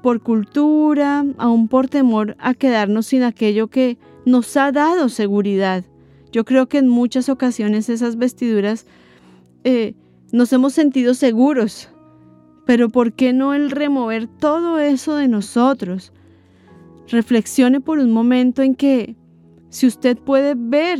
por 0.03 0.21
cultura, 0.21 1.25
aún 1.39 1.69
por 1.69 1.87
temor 1.87 2.35
a 2.41 2.53
quedarnos 2.53 3.07
sin 3.07 3.23
aquello 3.23 3.69
que 3.69 3.97
nos 4.27 4.57
ha 4.57 4.73
dado 4.73 5.09
seguridad. 5.09 5.85
Yo 6.33 6.45
creo 6.45 6.69
que 6.69 6.79
en 6.79 6.89
muchas 6.89 7.29
ocasiones 7.29 7.89
esas 7.89 8.17
vestiduras 8.17 8.87
eh, 9.63 9.95
nos 10.33 10.53
hemos 10.53 10.73
sentido 10.73 11.15
seguros, 11.15 11.91
pero 12.67 12.89
¿por 12.89 13.13
qué 13.13 13.33
no 13.33 13.55
el 13.55 13.71
remover 13.71 14.27
todo 14.27 14.81
eso 14.81 15.15
de 15.15 15.29
nosotros? 15.29 16.13
Reflexione 17.07 17.81
por 17.81 18.01
un 18.01 18.11
momento 18.11 18.63
en 18.63 18.75
que 18.75 19.15
si 19.69 19.87
usted 19.87 20.19
puede 20.19 20.57
ver 20.57 20.99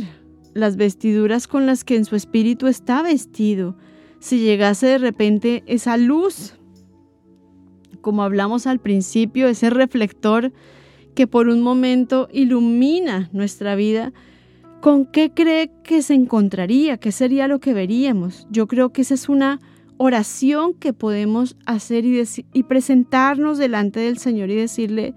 las 0.53 0.77
vestiduras 0.77 1.49
con 1.49 1.65
las 1.65 1.83
que 1.83 1.97
en 1.97 2.05
su 2.05 2.15
espíritu 2.15 2.67
está 2.67 3.01
vestido, 3.01 3.75
si 4.19 4.39
llegase 4.39 4.87
de 4.87 4.97
repente 4.97 5.63
esa 5.67 5.97
luz, 5.97 6.55
como 8.01 8.23
hablamos 8.23 8.67
al 8.67 8.79
principio, 8.79 9.47
ese 9.47 9.69
reflector 9.69 10.51
que 11.15 11.27
por 11.27 11.47
un 11.47 11.61
momento 11.61 12.27
ilumina 12.31 13.29
nuestra 13.33 13.75
vida, 13.75 14.13
¿con 14.81 15.05
qué 15.05 15.31
cree 15.31 15.71
que 15.83 16.01
se 16.01 16.13
encontraría? 16.13 16.97
¿Qué 16.97 17.11
sería 17.11 17.47
lo 17.47 17.59
que 17.59 17.73
veríamos? 17.73 18.47
Yo 18.51 18.67
creo 18.67 18.91
que 18.91 19.01
esa 19.01 19.15
es 19.15 19.29
una 19.29 19.59
oración 19.97 20.73
que 20.73 20.93
podemos 20.93 21.55
hacer 21.65 22.05
y, 22.05 22.21
y 22.53 22.63
presentarnos 22.63 23.57
delante 23.57 24.01
del 24.01 24.17
Señor 24.17 24.49
y 24.49 24.55
decirle, 24.55 25.15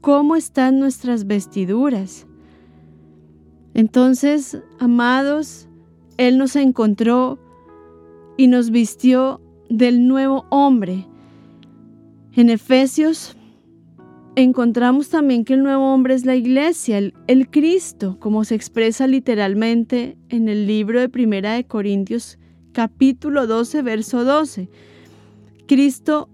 ¿cómo 0.00 0.36
están 0.36 0.78
nuestras 0.78 1.26
vestiduras? 1.26 2.26
Entonces, 3.72 4.58
amados, 4.78 5.68
Él 6.16 6.38
nos 6.38 6.54
encontró 6.54 7.38
y 8.36 8.46
nos 8.48 8.70
vistió 8.70 9.40
del 9.68 10.06
nuevo 10.06 10.46
hombre. 10.50 11.06
En 12.32 12.50
Efesios 12.50 13.36
encontramos 14.36 15.08
también 15.08 15.44
que 15.44 15.54
el 15.54 15.62
nuevo 15.62 15.92
hombre 15.92 16.14
es 16.14 16.24
la 16.24 16.34
iglesia, 16.34 16.98
el, 16.98 17.50
Cristo, 17.50 18.18
como 18.18 18.44
se 18.44 18.54
expresa 18.54 19.06
literalmente 19.06 20.16
en 20.28 20.48
el 20.48 20.66
libro 20.66 21.00
de 21.00 21.08
Primera 21.08 21.54
de 21.54 21.64
Corintios 21.64 22.38
capítulo 22.72 23.46
12, 23.46 23.82
verso 23.82 24.24
12. 24.24 24.68
Cristo 25.66 26.28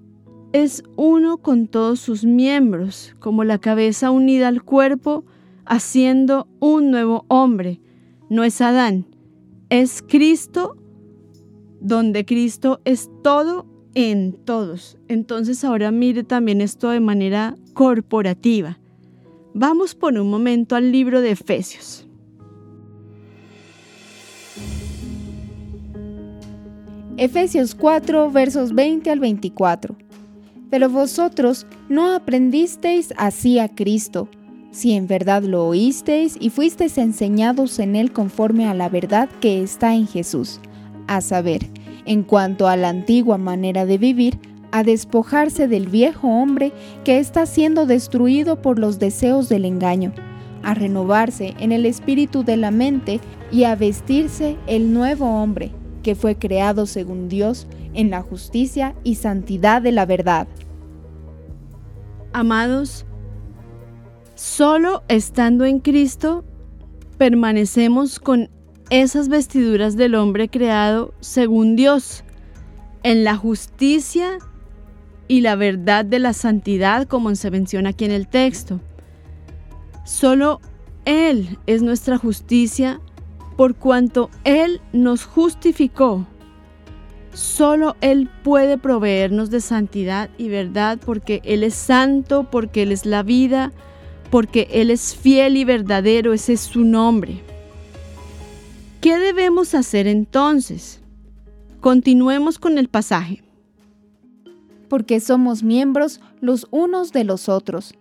es 0.52 0.82
uno 0.96 1.38
con 1.38 1.68
todos 1.68 2.00
sus 2.00 2.24
miembros, 2.24 3.14
como 3.18 3.44
la 3.44 3.58
cabeza 3.58 4.10
unida 4.10 4.48
al 4.48 4.62
cuerpo, 4.62 5.24
haciendo 5.66 6.48
un 6.58 6.90
nuevo 6.90 7.26
hombre. 7.28 7.80
No 8.30 8.42
es 8.42 8.60
Adán, 8.60 9.06
es 9.68 10.02
Cristo, 10.02 10.76
donde 11.80 12.24
Cristo 12.24 12.80
es 12.84 13.10
todo 13.22 13.66
en 13.94 14.32
todos. 14.44 14.98
Entonces 15.08 15.64
ahora 15.64 15.90
mire 15.90 16.22
también 16.22 16.60
esto 16.60 16.90
de 16.90 17.00
manera 17.00 17.56
corporativa. 17.74 18.78
Vamos 19.54 19.94
por 19.94 20.14
un 20.14 20.30
momento 20.30 20.76
al 20.76 20.92
libro 20.92 21.20
de 21.20 21.32
Efesios. 21.32 22.06
Efesios 27.16 27.74
4, 27.74 28.30
versos 28.30 28.74
20 28.74 29.10
al 29.10 29.20
24. 29.20 29.94
Pero 30.70 30.88
vosotros 30.88 31.66
no 31.88 32.14
aprendisteis 32.14 33.12
así 33.16 33.58
a 33.58 33.68
Cristo, 33.68 34.28
si 34.70 34.92
en 34.92 35.06
verdad 35.06 35.42
lo 35.42 35.66
oísteis 35.66 36.36
y 36.40 36.48
fuisteis 36.50 36.96
enseñados 36.96 37.78
en 37.78 37.96
él 37.96 38.12
conforme 38.12 38.66
a 38.66 38.74
la 38.74 38.88
verdad 38.88 39.28
que 39.40 39.62
está 39.62 39.94
en 39.94 40.06
Jesús, 40.06 40.60
a 41.10 41.20
saber, 41.20 41.66
en 42.06 42.22
cuanto 42.22 42.68
a 42.68 42.76
la 42.76 42.88
antigua 42.88 43.36
manera 43.36 43.84
de 43.84 43.98
vivir, 43.98 44.38
a 44.70 44.84
despojarse 44.84 45.66
del 45.66 45.88
viejo 45.88 46.28
hombre 46.28 46.72
que 47.02 47.18
está 47.18 47.46
siendo 47.46 47.84
destruido 47.84 48.62
por 48.62 48.78
los 48.78 49.00
deseos 49.00 49.48
del 49.48 49.64
engaño, 49.64 50.12
a 50.62 50.72
renovarse 50.72 51.54
en 51.58 51.72
el 51.72 51.84
espíritu 51.84 52.44
de 52.44 52.56
la 52.56 52.70
mente 52.70 53.18
y 53.50 53.64
a 53.64 53.74
vestirse 53.74 54.56
el 54.68 54.92
nuevo 54.92 55.42
hombre 55.42 55.72
que 56.04 56.14
fue 56.14 56.36
creado 56.36 56.86
según 56.86 57.28
Dios 57.28 57.66
en 57.92 58.10
la 58.10 58.22
justicia 58.22 58.94
y 59.02 59.16
santidad 59.16 59.82
de 59.82 59.90
la 59.90 60.06
verdad. 60.06 60.46
Amados, 62.32 63.04
solo 64.36 65.02
estando 65.08 65.64
en 65.64 65.80
Cristo 65.80 66.44
permanecemos 67.18 68.20
con 68.20 68.48
esas 68.90 69.28
vestiduras 69.28 69.96
del 69.96 70.16
hombre 70.16 70.48
creado 70.48 71.14
según 71.20 71.76
Dios, 71.76 72.24
en 73.02 73.24
la 73.24 73.36
justicia 73.36 74.38
y 75.28 75.40
la 75.40 75.54
verdad 75.54 76.04
de 76.04 76.18
la 76.18 76.32
santidad, 76.32 77.06
como 77.06 77.34
se 77.36 77.50
menciona 77.50 77.90
aquí 77.90 78.04
en 78.04 78.10
el 78.10 78.26
texto. 78.26 78.80
Solo 80.04 80.60
Él 81.04 81.56
es 81.66 81.82
nuestra 81.82 82.18
justicia 82.18 83.00
por 83.56 83.76
cuanto 83.76 84.28
Él 84.44 84.80
nos 84.92 85.24
justificó. 85.24 86.26
Solo 87.32 87.96
Él 88.00 88.28
puede 88.42 88.76
proveernos 88.76 89.50
de 89.50 89.60
santidad 89.60 90.30
y 90.36 90.48
verdad 90.48 90.98
porque 91.04 91.40
Él 91.44 91.62
es 91.62 91.74
santo, 91.74 92.50
porque 92.50 92.82
Él 92.82 92.90
es 92.90 93.06
la 93.06 93.22
vida, 93.22 93.70
porque 94.30 94.66
Él 94.72 94.90
es 94.90 95.14
fiel 95.14 95.56
y 95.56 95.64
verdadero, 95.64 96.32
ese 96.32 96.54
es 96.54 96.60
su 96.60 96.84
nombre. 96.84 97.49
¿Qué 99.00 99.18
debemos 99.18 99.74
hacer 99.74 100.06
entonces? 100.06 101.00
Continuemos 101.80 102.58
con 102.58 102.76
el 102.76 102.88
pasaje. 102.88 103.42
Porque 104.90 105.20
somos 105.20 105.62
miembros 105.62 106.20
los 106.42 106.68
unos 106.70 107.10
de 107.10 107.24
los 107.24 107.48
otros. 107.48 107.94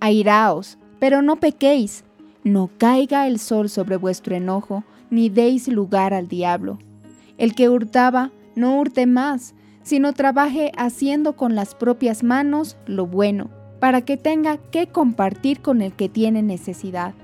Airaos, 0.00 0.76
pero 0.98 1.22
no 1.22 1.36
pequéis. 1.36 2.02
No 2.42 2.68
caiga 2.78 3.28
el 3.28 3.38
sol 3.38 3.68
sobre 3.68 3.96
vuestro 3.96 4.34
enojo, 4.34 4.82
ni 5.08 5.28
deis 5.28 5.68
lugar 5.68 6.12
al 6.14 6.26
diablo. 6.26 6.80
El 7.38 7.54
que 7.54 7.68
hurtaba, 7.68 8.32
no 8.56 8.80
hurte 8.80 9.06
más, 9.06 9.54
sino 9.84 10.14
trabaje 10.14 10.72
haciendo 10.76 11.36
con 11.36 11.54
las 11.54 11.76
propias 11.76 12.24
manos 12.24 12.76
lo 12.86 13.06
bueno, 13.06 13.50
para 13.78 14.00
que 14.00 14.16
tenga 14.16 14.56
que 14.56 14.88
compartir 14.88 15.60
con 15.60 15.80
el 15.80 15.92
que 15.92 16.08
tiene 16.08 16.42
necesidad. 16.42 17.14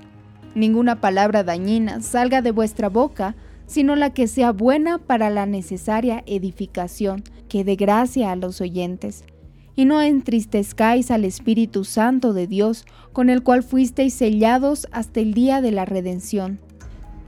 Ninguna 0.55 1.01
palabra 1.01 1.43
dañina 1.43 2.01
salga 2.01 2.41
de 2.41 2.51
vuestra 2.51 2.89
boca, 2.89 3.35
sino 3.65 3.95
la 3.95 4.13
que 4.13 4.27
sea 4.27 4.51
buena 4.51 4.97
para 4.97 5.29
la 5.29 5.45
necesaria 5.45 6.23
edificación, 6.25 7.23
que 7.49 7.63
dé 7.63 7.75
gracia 7.75 8.31
a 8.31 8.35
los 8.35 8.61
oyentes. 8.61 9.23
Y 9.75 9.85
no 9.85 10.01
entristezcáis 10.01 11.11
al 11.11 11.25
Espíritu 11.25 11.83
Santo 11.83 12.33
de 12.33 12.47
Dios, 12.47 12.85
con 13.13 13.29
el 13.29 13.43
cual 13.43 13.63
fuisteis 13.63 14.13
sellados 14.13 14.87
hasta 14.91 15.19
el 15.19 15.33
día 15.33 15.61
de 15.61 15.71
la 15.71 15.85
redención 15.85 16.59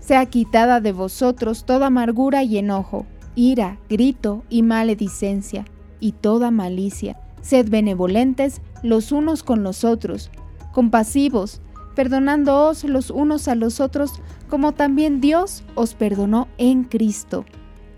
sea 0.09 0.25
quitada 0.25 0.81
de 0.81 0.91
vosotros 0.91 1.65
toda 1.65 1.85
amargura 1.85 2.41
y 2.41 2.57
enojo, 2.57 3.05
ira, 3.35 3.77
grito 3.89 4.43
y 4.49 4.63
maledicencia, 4.63 5.65
y 5.99 6.13
toda 6.13 6.49
malicia. 6.49 7.19
Sed 7.41 7.69
benevolentes 7.69 8.59
los 8.81 9.11
unos 9.11 9.43
con 9.43 9.61
los 9.61 9.83
otros, 9.83 10.31
compasivos, 10.71 11.61
perdonándoos 11.99 12.85
los 12.85 13.09
unos 13.11 13.49
a 13.49 13.55
los 13.55 13.81
otros, 13.81 14.21
como 14.47 14.71
también 14.71 15.19
Dios 15.19 15.65
os 15.75 15.95
perdonó 15.95 16.47
en 16.57 16.85
Cristo. 16.85 17.43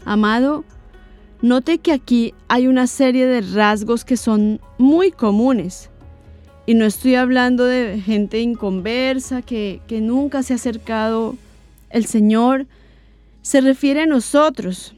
Amado, 0.06 0.66
note 1.44 1.78
que 1.78 1.92
aquí 1.92 2.34
hay 2.48 2.66
una 2.66 2.88
serie 2.88 3.28
de 3.28 3.42
rasgos 3.42 4.04
que 4.04 4.18
son 4.18 4.60
muy 4.80 5.12
comunes. 5.12 5.92
Y 6.66 6.74
no 6.74 6.86
estoy 6.86 7.14
hablando 7.14 7.64
de 7.66 8.02
gente 8.04 8.40
inconversa 8.42 9.44
que, 9.44 9.82
que 9.86 10.02
nunca 10.02 10.42
se 10.42 10.54
ha 10.54 10.56
acercado 10.56 11.36
el 11.92 12.08
Señor 12.08 12.66
se 13.44 13.62
refiere 13.62 14.02
a 14.02 14.08
nosotros. 14.08 14.96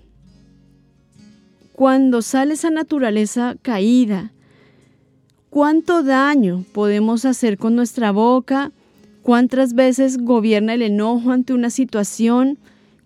Cuando 1.74 2.22
sale 2.22 2.54
esa 2.54 2.70
naturaleza 2.70 3.58
caída, 3.62 4.32
¿cuánto 5.50 6.04
daño 6.04 6.64
podemos 6.72 7.26
hacer 7.26 7.58
con 7.58 7.76
nuestra 7.76 8.14
boca? 8.14 8.72
¿Cuántas 9.24 9.74
veces 9.74 10.18
gobierna 10.18 10.74
el 10.74 10.82
enojo 10.82 11.32
ante 11.32 11.54
una 11.54 11.70
situación? 11.70 12.58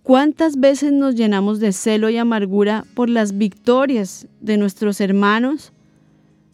¿Cuántas 0.02 0.60
veces 0.60 0.92
nos 0.92 1.14
llenamos 1.14 1.60
de 1.60 1.72
celo 1.72 2.10
y 2.10 2.18
amargura 2.18 2.86
por 2.96 3.08
las 3.08 3.38
victorias 3.38 4.26
de 4.42 4.58
nuestros 4.58 5.00
hermanos? 5.00 5.72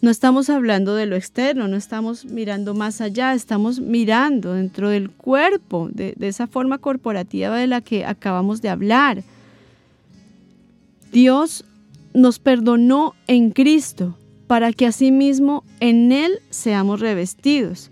No 0.02 0.12
estamos 0.12 0.50
hablando 0.50 0.96
de 0.96 1.06
lo 1.06 1.16
externo, 1.16 1.70
no 1.70 1.78
estamos 1.78 2.26
mirando 2.26 2.74
más 2.74 3.00
allá, 3.00 3.34
estamos 3.34 3.80
mirando 3.80 4.52
dentro 4.52 4.90
del 4.90 5.10
cuerpo, 5.10 5.88
de, 5.94 6.14
esa 6.20 6.46
forma 6.46 6.78
corporativa 6.80 7.56
de 7.56 7.68
la 7.68 7.80
que 7.80 8.06
acabamos 8.06 8.62
de 8.62 8.68
hablar. 8.68 9.24
Dios 11.14 11.64
nos 12.14 12.38
perdonó 12.38 13.14
en 13.28 13.52
Cristo 13.52 14.18
para 14.46 14.74
que 14.74 14.88
asimismo 14.88 15.64
en 15.80 16.12
Él 16.12 16.34
seamos 16.50 17.00
revestidos. 17.00 17.92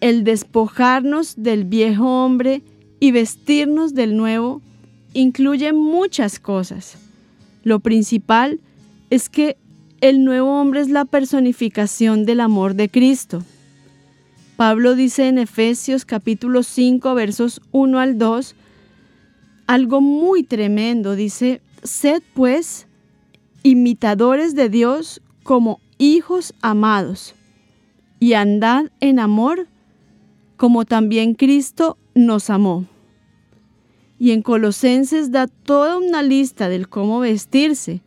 El 0.00 0.24
despojarnos 0.24 1.34
del 1.36 1.64
viejo 1.64 2.24
hombre 2.24 2.62
y 3.00 3.10
vestirnos 3.10 3.94
del 3.94 4.16
nuevo 4.16 4.62
incluye 5.12 5.72
muchas 5.72 6.38
cosas. 6.38 6.96
Lo 7.64 7.80
principal 7.80 8.60
es 9.10 9.28
que 9.28 9.56
el 10.00 10.24
nuevo 10.24 10.60
hombre 10.60 10.80
es 10.80 10.88
la 10.88 11.04
personificación 11.04 12.24
del 12.24 12.40
amor 12.40 12.74
de 12.74 12.88
Cristo. 12.88 13.42
Pablo 14.56 14.94
dice 14.94 15.28
en 15.28 15.38
Efesios 15.38 16.04
capítulo 16.04 16.62
5 16.62 17.14
versos 17.14 17.60
1 17.72 17.98
al 17.98 18.18
2 18.18 18.54
algo 19.66 20.00
muy 20.00 20.42
tremendo. 20.42 21.14
Dice, 21.14 21.60
sed 21.82 22.22
pues 22.34 22.86
imitadores 23.62 24.54
de 24.54 24.68
Dios 24.68 25.20
como 25.42 25.80
hijos 25.98 26.54
amados 26.62 27.34
y 28.18 28.32
andad 28.32 28.86
en 29.00 29.18
amor 29.18 29.68
como 30.58 30.84
también 30.84 31.34
Cristo 31.34 31.96
nos 32.14 32.50
amó. 32.50 32.84
Y 34.18 34.32
en 34.32 34.42
Colosenses 34.42 35.30
da 35.30 35.46
toda 35.46 35.96
una 35.96 36.22
lista 36.22 36.68
del 36.68 36.88
cómo 36.88 37.20
vestirse, 37.20 38.02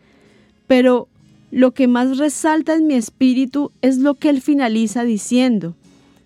pero 0.68 1.08
lo 1.50 1.72
que 1.72 1.88
más 1.88 2.18
resalta 2.18 2.76
en 2.76 2.86
mi 2.86 2.94
espíritu 2.94 3.72
es 3.82 3.98
lo 3.98 4.16
que 4.16 4.30
él 4.30 4.42
finaliza 4.42 5.04
diciendo. 5.04 5.76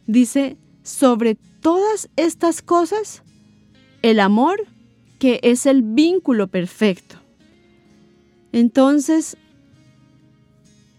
dice, 0.08 0.58
sobre 0.84 1.36
todas 1.62 2.10
estas 2.16 2.62
cosas, 2.62 3.24
el 4.02 4.20
amor, 4.20 4.68
que 5.20 5.40
es 5.44 5.66
el 5.66 5.82
vínculo 5.82 6.48
perfecto. 6.48 7.16
Entonces, 8.52 9.38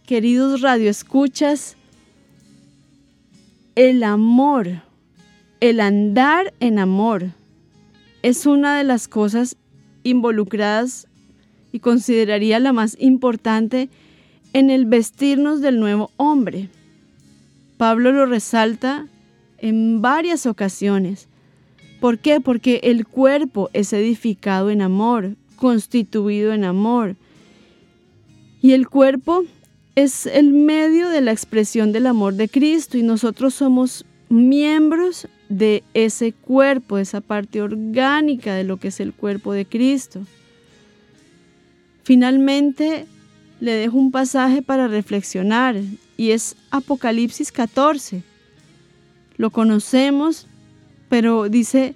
queridos 0.07 0.61
radioescuchas, 0.61 1.77
el 3.77 4.03
amor, 4.03 4.86
el 5.61 5.81
andar 5.81 6.53
en 6.61 6.79
amor, 6.79 7.33
es 8.23 8.47
una 8.47 8.77
de 8.77 8.85
las 8.85 9.09
cosas 9.09 9.57
involucradas 10.03 11.07
y 11.73 11.81
consideraría 11.81 12.59
la 12.59 12.73
más 12.73 12.97
importante 13.01 13.89
en 14.53 14.71
el 14.71 14.87
vestirnos 14.87 15.61
del 15.61 15.79
nuevo 15.81 16.11
hombre. 16.17 16.69
Pablo 17.77 18.13
lo 18.13 18.27
resalta 18.27 19.07
en 19.59 20.01
varias 20.01 20.47
ocasiones. 20.47 21.29
¿Por 22.01 22.19
qué? 22.19 22.41
Porque 22.41 22.81
el 22.85 23.07
cuerpo 23.07 23.71
es 23.73 23.93
edificado 23.93 24.71
en 24.71 24.83
amor, 24.83 25.37
constituido 25.57 26.53
en 26.53 26.65
amor. 26.65 27.17
Y 28.63 28.73
el 28.73 28.89
cuerpo 28.89 29.45
es 29.95 30.27
el 30.27 30.53
medio 30.53 31.09
de 31.09 31.21
la 31.21 31.33
expresión 31.33 31.93
del 31.93 32.07
amor 32.07 32.35
de 32.35 32.49
Cristo 32.49 32.99
y 32.99 33.03
nosotros 33.03 33.55
somos 33.55 34.05
miembros 34.29 35.29
de 35.49 35.83
ese 35.95 36.33
cuerpo, 36.33 36.99
esa 36.99 37.21
parte 37.21 37.63
orgánica 37.63 38.55
de 38.55 38.65
lo 38.65 38.79
que 38.79 38.89
es 38.89 39.01
el 39.01 39.13
cuerpo 39.13 39.53
de 39.53 39.65
Cristo. 39.65 40.23
Finalmente, 42.03 43.07
le 43.61 43.73
dejo 43.73 43.97
un 43.97 44.11
pasaje 44.11 44.63
para 44.63 44.89
reflexionar 44.89 45.77
y 46.17 46.31
es 46.31 46.57
Apocalipsis 46.71 47.53
14. 47.53 48.23
Lo 49.37 49.51
conocemos, 49.51 50.47
pero 51.09 51.49
dice, 51.49 51.95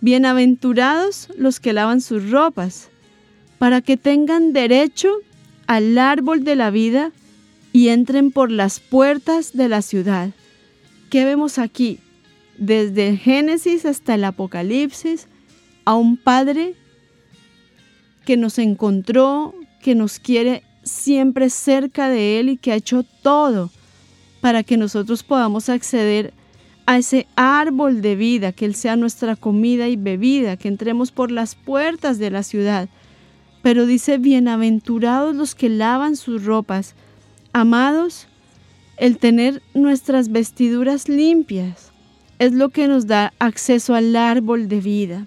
bienaventurados 0.00 1.28
los 1.36 1.60
que 1.60 1.72
lavan 1.72 2.00
sus 2.00 2.30
ropas, 2.30 2.88
para 3.58 3.80
que 3.80 3.96
tengan 3.96 4.52
derecho 4.52 5.10
al 5.66 5.98
árbol 5.98 6.44
de 6.44 6.56
la 6.56 6.70
vida 6.70 7.12
y 7.72 7.88
entren 7.88 8.32
por 8.32 8.50
las 8.50 8.80
puertas 8.80 9.52
de 9.52 9.68
la 9.68 9.82
ciudad. 9.82 10.30
¿Qué 11.10 11.24
vemos 11.24 11.58
aquí? 11.58 12.00
Desde 12.60 13.16
Génesis 13.16 13.86
hasta 13.86 14.16
el 14.16 14.24
Apocalipsis, 14.24 15.28
a 15.86 15.94
un 15.94 16.18
Padre 16.18 16.74
que 18.26 18.36
nos 18.36 18.58
encontró, 18.58 19.54
que 19.82 19.94
nos 19.94 20.18
quiere 20.18 20.62
siempre 20.82 21.48
cerca 21.48 22.10
de 22.10 22.38
Él 22.38 22.50
y 22.50 22.58
que 22.58 22.72
ha 22.72 22.76
hecho 22.76 23.02
todo 23.22 23.70
para 24.42 24.62
que 24.62 24.76
nosotros 24.76 25.22
podamos 25.22 25.70
acceder 25.70 26.34
a 26.84 26.98
ese 26.98 27.26
árbol 27.34 28.02
de 28.02 28.14
vida, 28.14 28.52
que 28.52 28.66
Él 28.66 28.74
sea 28.74 28.94
nuestra 28.94 29.36
comida 29.36 29.88
y 29.88 29.96
bebida, 29.96 30.58
que 30.58 30.68
entremos 30.68 31.12
por 31.12 31.30
las 31.30 31.54
puertas 31.54 32.18
de 32.18 32.30
la 32.30 32.42
ciudad. 32.42 32.90
Pero 33.62 33.86
dice, 33.86 34.18
bienaventurados 34.18 35.34
los 35.34 35.54
que 35.54 35.70
lavan 35.70 36.14
sus 36.14 36.44
ropas. 36.44 36.94
Amados, 37.54 38.26
el 38.98 39.16
tener 39.16 39.62
nuestras 39.72 40.30
vestiduras 40.30 41.08
limpias 41.08 41.89
es 42.40 42.54
lo 42.54 42.70
que 42.70 42.88
nos 42.88 43.06
da 43.06 43.34
acceso 43.38 43.94
al 43.94 44.16
árbol 44.16 44.66
de 44.66 44.80
vida. 44.80 45.26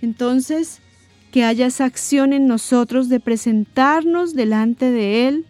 Entonces, 0.00 0.80
que 1.30 1.44
haya 1.44 1.66
esa 1.66 1.84
acción 1.84 2.32
en 2.32 2.46
nosotros 2.46 3.10
de 3.10 3.20
presentarnos 3.20 4.34
delante 4.34 4.90
de 4.90 5.28
Él 5.28 5.44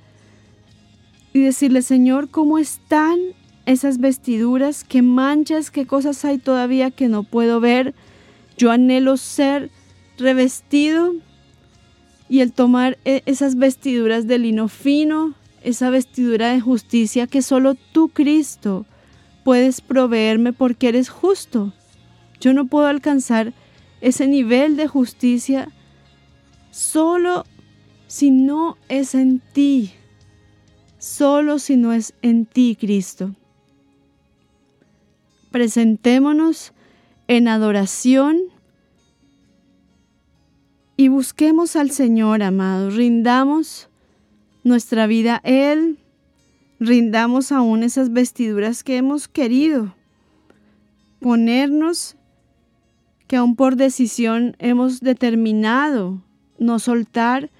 y 1.32 1.40
decirle, 1.42 1.82
Señor, 1.82 2.30
¿cómo 2.30 2.58
están 2.58 3.16
esas 3.64 3.98
vestiduras? 3.98 4.82
¿Qué 4.82 5.02
manchas? 5.02 5.70
¿Qué 5.70 5.86
cosas 5.86 6.24
hay 6.24 6.38
todavía 6.38 6.90
que 6.90 7.06
no 7.06 7.22
puedo 7.22 7.60
ver? 7.60 7.94
Yo 8.58 8.72
anhelo 8.72 9.16
ser 9.18 9.70
revestido 10.18 11.14
y 12.28 12.40
el 12.40 12.52
tomar 12.52 12.98
e, 13.04 13.22
esas 13.26 13.54
vestiduras 13.54 14.26
de 14.26 14.40
lino 14.40 14.66
fino, 14.66 15.34
esa 15.62 15.90
vestidura 15.90 16.50
de 16.50 16.60
justicia 16.60 17.28
que 17.28 17.40
solo 17.40 17.76
tú, 17.92 18.08
Cristo, 18.08 18.84
puedes 19.46 19.80
proveerme 19.80 20.52
porque 20.52 20.88
eres 20.88 21.08
justo. 21.08 21.72
Yo 22.40 22.52
no 22.52 22.66
puedo 22.66 22.88
alcanzar 22.88 23.52
ese 24.00 24.26
nivel 24.26 24.76
de 24.76 24.88
justicia 24.88 25.68
solo 26.72 27.44
si 28.08 28.32
no 28.32 28.76
es 28.88 29.14
en 29.14 29.40
ti, 29.52 29.92
solo 30.98 31.60
si 31.60 31.76
no 31.76 31.92
es 31.92 32.12
en 32.22 32.46
ti, 32.46 32.76
Cristo. 32.78 33.36
Presentémonos 35.52 36.72
en 37.28 37.46
adoración 37.46 38.40
y 40.96 41.06
busquemos 41.06 41.76
al 41.76 41.92
Señor, 41.92 42.42
amado. 42.42 42.90
Rindamos 42.90 43.88
nuestra 44.64 45.06
vida 45.06 45.40
a 45.44 45.48
Él, 45.48 46.00
rindamos 46.78 47.52
aún 47.52 47.82
esas 47.82 48.12
vestiduras 48.12 48.84
que 48.84 48.96
hemos 48.96 49.28
querido 49.28 49.94
ponernos, 51.20 52.16
que 53.26 53.36
aún 53.36 53.56
por 53.56 53.76
decisión 53.76 54.54
hemos 54.58 55.00
determinado 55.00 56.22
no 56.58 56.78
soltar 56.78 57.50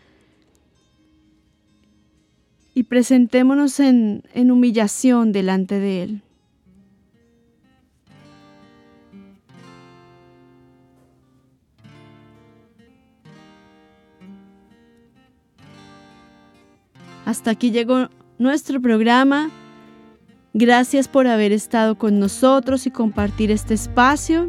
y 2.74 2.84
presentémonos 2.84 3.80
en, 3.80 4.22
en 4.34 4.50
humillación 4.50 5.32
delante 5.32 5.78
de 5.80 6.02
Él. 6.02 6.22
Hasta 17.24 17.50
aquí 17.50 17.72
llegó 17.72 18.08
nuestro 18.38 18.80
programa. 18.80 19.50
Gracias 20.54 21.08
por 21.08 21.26
haber 21.26 21.52
estado 21.52 21.96
con 21.96 22.18
nosotros 22.18 22.86
y 22.86 22.90
compartir 22.90 23.50
este 23.50 23.74
espacio. 23.74 24.48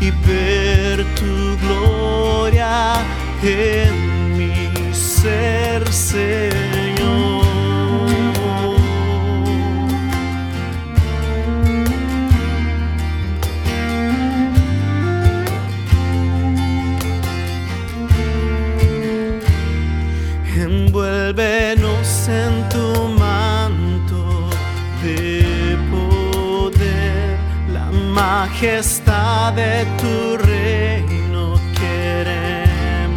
y 0.01 0.11
ver 0.27 1.05
tu 1.15 1.57
gloria 1.65 2.95
en 3.41 4.37
mi 4.37 4.93
ser, 4.93 5.91
Señor. 5.91 7.48
Majestad 28.59 29.53
de 29.53 29.85
tu 29.97 30.37
reino 30.37 31.55
queremos 31.79 33.07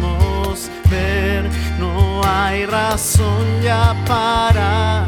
ver. 0.89 1.49
No 1.77 2.21
hay 2.23 2.65
razón 2.65 3.61
ya 3.61 3.93
para 4.07 5.02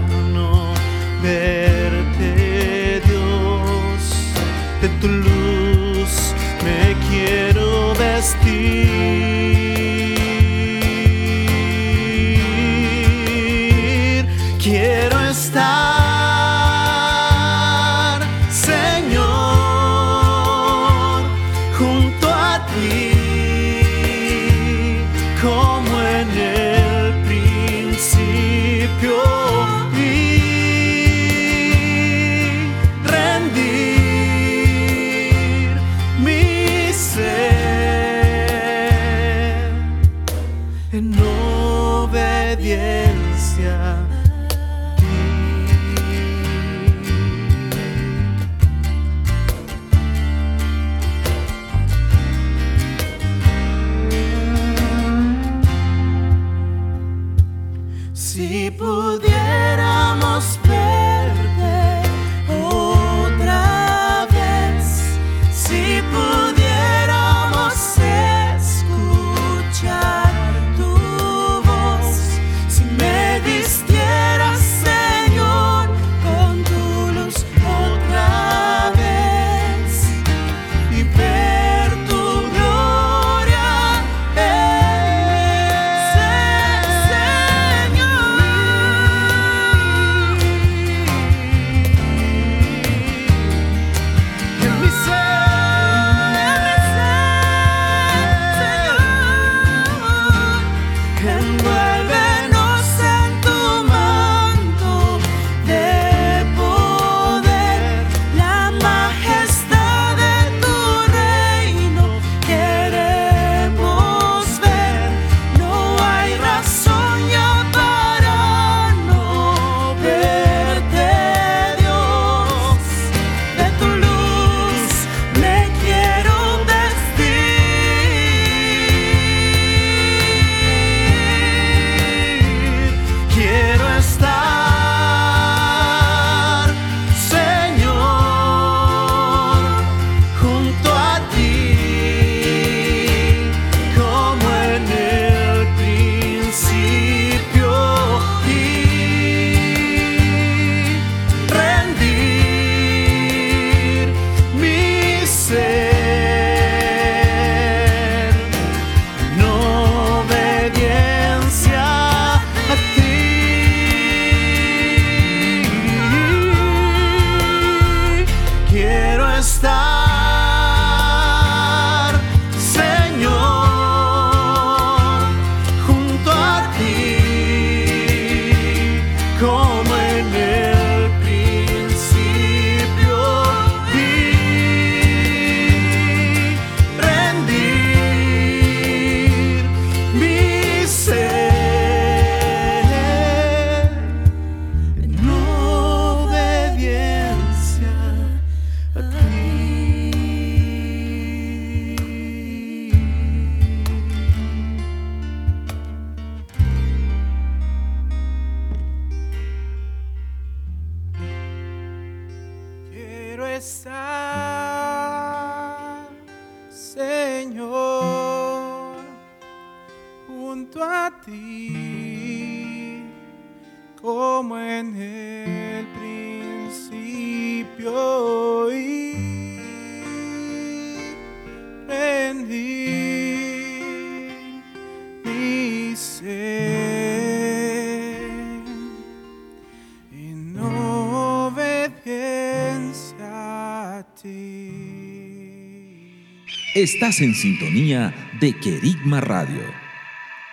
Estás 246.75 247.21
en 247.21 247.33
sintonía 247.33 248.13
de 248.41 248.51
Querigma 248.51 249.21
Radio, 249.21 249.61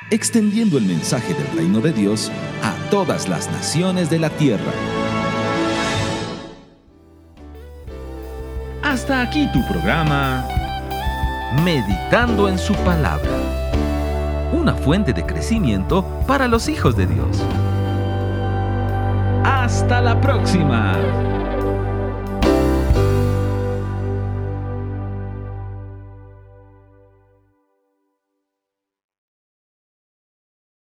extendiendo 0.09 0.79
el 0.79 0.85
mensaje 0.85 1.35
del 1.35 1.49
reino 1.49 1.81
de 1.81 1.93
Dios 1.93 2.31
a 2.63 2.75
todas 2.91 3.29
las 3.29 3.51
naciones 3.51 4.09
de 4.09 4.21
la 4.21 4.31
tierra. 4.31 4.73
Hasta 8.85 9.21
aquí 9.21 9.49
tu 9.53 9.67
programa, 9.67 10.47
Meditando 11.65 12.49
en 12.49 12.57
su 12.57 12.75
palabra, 12.85 13.29
una 14.53 14.75
fuente 14.75 15.13
de 15.13 15.27
crecimiento 15.27 16.05
para 16.29 16.47
los 16.47 16.69
hijos 16.69 16.97
de 16.97 17.09
Dios. 17.09 17.43
Hasta 19.43 20.01
la 20.01 20.21
próxima. 20.21 21.32